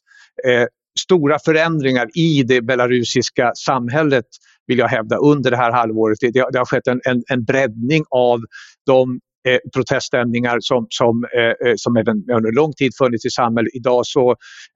stora 0.99 1.39
förändringar 1.39 2.07
i 2.17 2.43
det 2.43 2.61
belarusiska 2.61 3.51
samhället 3.55 4.25
vill 4.67 4.77
jag 4.77 4.87
hävda 4.87 5.17
under 5.17 5.51
det 5.51 5.57
här 5.57 5.71
halvåret. 5.71 6.17
Det, 6.21 6.31
det 6.31 6.57
har 6.57 6.65
skett 6.65 6.87
en, 6.87 7.01
en, 7.05 7.23
en 7.27 7.43
breddning 7.43 8.03
av 8.09 8.39
de 8.85 9.19
eh, 9.47 9.59
proteststämningar 9.75 10.57
som, 10.59 10.87
som, 10.89 11.25
eh, 11.37 11.67
eh, 11.67 11.73
som 11.75 11.97
även 11.97 12.15
under 12.37 12.51
lång 12.51 12.73
tid 12.73 12.91
funnits 12.97 13.25
i 13.25 13.29
samhället. 13.29 13.71
Idag 13.73 14.05
så, 14.05 14.29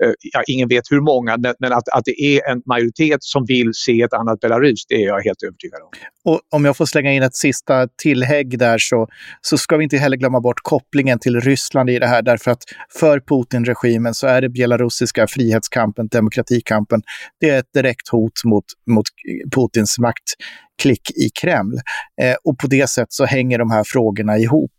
eh, 0.03 0.13
ja, 0.33 0.43
ingen 0.47 0.67
vet 0.67 0.83
hur 0.91 1.01
många, 1.01 1.37
men 1.59 1.73
att, 1.73 1.89
att 1.89 2.05
det 2.05 2.21
är 2.21 2.51
en 2.51 2.61
majoritet 2.65 3.23
som 3.23 3.45
vill 3.45 3.71
se 3.73 4.01
ett 4.01 4.13
annat 4.13 4.39
Belarus, 4.39 4.85
det 4.87 4.95
är 4.95 5.07
jag 5.07 5.21
helt 5.21 5.43
övertygad 5.43 5.81
om. 5.81 5.89
Och 6.31 6.39
om 6.51 6.65
jag 6.65 6.77
får 6.77 6.85
slänga 6.85 7.13
in 7.13 7.23
ett 7.23 7.35
sista 7.35 7.87
tillägg 8.03 8.59
där 8.59 8.77
så, 8.79 9.07
så 9.41 9.57
ska 9.57 9.77
vi 9.77 9.83
inte 9.83 9.97
heller 9.97 10.17
glömma 10.17 10.39
bort 10.39 10.59
kopplingen 10.63 11.19
till 11.19 11.41
Ryssland 11.41 11.89
i 11.89 11.99
det 11.99 12.07
här, 12.07 12.21
därför 12.21 12.51
att 12.51 12.63
för 12.99 13.19
Putin-regimen 13.19 14.13
så 14.13 14.27
är 14.27 14.41
det 14.41 14.49
belarusiska 14.49 15.27
frihetskampen, 15.27 16.07
demokratikampen, 16.07 17.01
det 17.39 17.49
är 17.49 17.59
ett 17.59 17.73
direkt 17.73 18.09
hot 18.09 18.43
mot, 18.45 18.65
mot 18.89 19.05
Putins 19.55 19.99
makt 19.99 20.23
klick 20.81 21.11
i 21.11 21.29
Kreml. 21.41 21.75
Eh, 22.21 22.35
och 22.43 22.57
på 22.57 22.67
det 22.67 22.89
sättet 22.89 23.13
så 23.13 23.25
hänger 23.25 23.59
de 23.59 23.71
här 23.71 23.83
frågorna 23.83 24.37
ihop. 24.37 24.75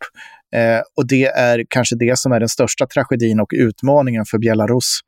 Eh, 0.54 0.80
och 0.96 1.06
det 1.06 1.26
är 1.26 1.64
kanske 1.68 1.96
det 1.96 2.18
som 2.18 2.32
är 2.32 2.40
den 2.40 2.48
största 2.48 2.86
tragedin 2.86 3.40
och 3.40 3.50
utmaningen 3.54 4.24
för 4.24 4.38
Belarus, 4.38 5.00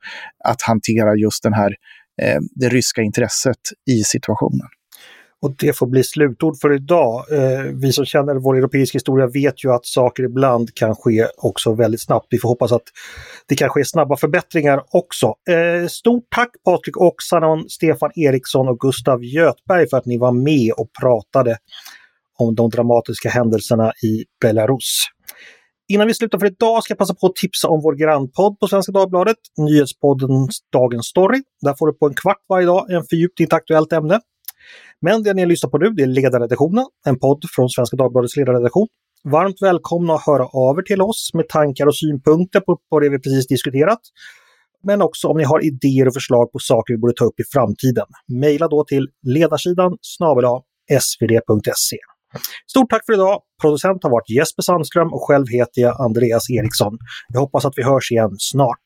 att 0.44 0.62
hantera 0.62 1.16
just 1.16 1.42
den 1.42 1.54
här, 1.54 1.74
eh, 2.22 2.38
det 2.54 2.68
ryska 2.68 3.02
intresset 3.02 3.60
i 3.90 4.04
situationen. 4.04 4.66
Och 5.44 5.54
det 5.58 5.76
får 5.76 5.86
bli 5.86 6.04
slutord 6.04 6.56
för 6.60 6.74
idag. 6.74 7.24
Eh, 7.32 7.62
vi 7.82 7.92
som 7.92 8.04
känner 8.04 8.34
vår 8.34 8.56
europeiska 8.56 8.96
historia 8.96 9.26
vet 9.26 9.64
ju 9.64 9.72
att 9.72 9.86
saker 9.86 10.22
ibland 10.22 10.74
kan 10.74 10.94
ske 10.94 11.26
också 11.36 11.74
väldigt 11.74 12.02
snabbt. 12.02 12.26
Vi 12.30 12.38
får 12.38 12.48
hoppas 12.48 12.72
att 12.72 12.82
det 13.48 13.54
kan 13.54 13.68
ske 13.68 13.84
snabba 13.84 14.16
förbättringar 14.16 14.82
också. 14.90 15.26
Eh, 15.26 15.88
stort 15.88 16.24
tack 16.34 16.50
Patrik 16.64 17.00
Oksanen, 17.00 17.68
Stefan 17.68 18.10
Eriksson 18.14 18.68
och 18.68 18.78
Gustav 18.80 19.24
Götberg 19.24 19.88
för 19.88 19.96
att 19.96 20.06
ni 20.06 20.18
var 20.18 20.32
med 20.32 20.72
och 20.76 20.88
pratade 21.00 21.56
om 22.38 22.54
de 22.54 22.70
dramatiska 22.70 23.28
händelserna 23.28 23.92
i 24.04 24.24
Belarus. 24.40 25.06
Innan 25.88 26.06
vi 26.06 26.14
slutar 26.14 26.38
för 26.38 26.46
idag 26.46 26.84
ska 26.84 26.92
jag 26.92 26.98
passa 26.98 27.14
på 27.14 27.26
att 27.26 27.36
tipsa 27.36 27.68
om 27.68 27.80
vår 27.82 27.94
grannpodd 27.94 28.58
på 28.58 28.66
Svenska 28.66 28.92
Dagbladet, 28.92 29.36
nyhetspodden 29.58 30.48
Dagens 30.72 31.06
Story. 31.06 31.42
Där 31.60 31.74
får 31.78 31.86
du 31.86 31.92
på 31.92 32.06
en 32.06 32.14
kvart 32.14 32.44
varje 32.48 32.66
dag 32.66 32.90
en 32.90 33.04
fördjupning 33.10 33.44
i 33.44 33.46
ett 33.46 33.52
aktuellt 33.52 33.92
ämne. 33.92 34.20
Men 35.00 35.22
det 35.22 35.34
ni 35.34 35.46
lyssnar 35.46 35.70
på 35.70 35.78
nu 35.78 35.90
det 35.90 36.02
är 36.02 36.06
Ledarredaktionen, 36.06 36.86
en 37.06 37.18
podd 37.18 37.44
från 37.54 37.68
Svenska 37.68 37.96
Dagbladets 37.96 38.36
ledarredaktion. 38.36 38.86
Varmt 39.24 39.62
välkomna 39.62 40.14
att 40.14 40.26
höra 40.26 40.46
av 40.46 40.78
er 40.78 40.82
till 40.82 41.02
oss 41.02 41.30
med 41.34 41.48
tankar 41.48 41.86
och 41.86 41.96
synpunkter 41.96 42.60
på, 42.60 42.78
på 42.90 43.00
det 43.00 43.08
vi 43.08 43.18
precis 43.18 43.46
diskuterat. 43.46 44.00
Men 44.82 45.02
också 45.02 45.28
om 45.28 45.36
ni 45.38 45.44
har 45.44 45.64
idéer 45.64 46.08
och 46.08 46.14
förslag 46.14 46.52
på 46.52 46.58
saker 46.58 46.94
vi 46.94 46.98
borde 46.98 47.14
ta 47.16 47.24
upp 47.24 47.40
i 47.40 47.44
framtiden. 47.52 48.06
Mejla 48.28 48.68
då 48.68 48.84
till 48.84 49.08
ledarsidan 49.22 49.96
snabel 50.00 50.44
svd.se. 51.00 51.96
Stort 52.70 52.90
tack 52.90 53.06
för 53.06 53.12
idag! 53.12 53.40
Producent 53.62 54.02
har 54.02 54.10
varit 54.10 54.30
Jesper 54.30 54.62
Sandström 54.62 55.12
och 55.12 55.22
själv 55.28 55.46
heter 55.48 55.80
jag 55.80 56.00
Andreas 56.00 56.50
Eriksson. 56.50 56.98
Jag 57.32 57.40
hoppas 57.40 57.64
att 57.64 57.72
vi 57.76 57.82
hörs 57.82 58.12
igen 58.12 58.30
snart. 58.38 58.84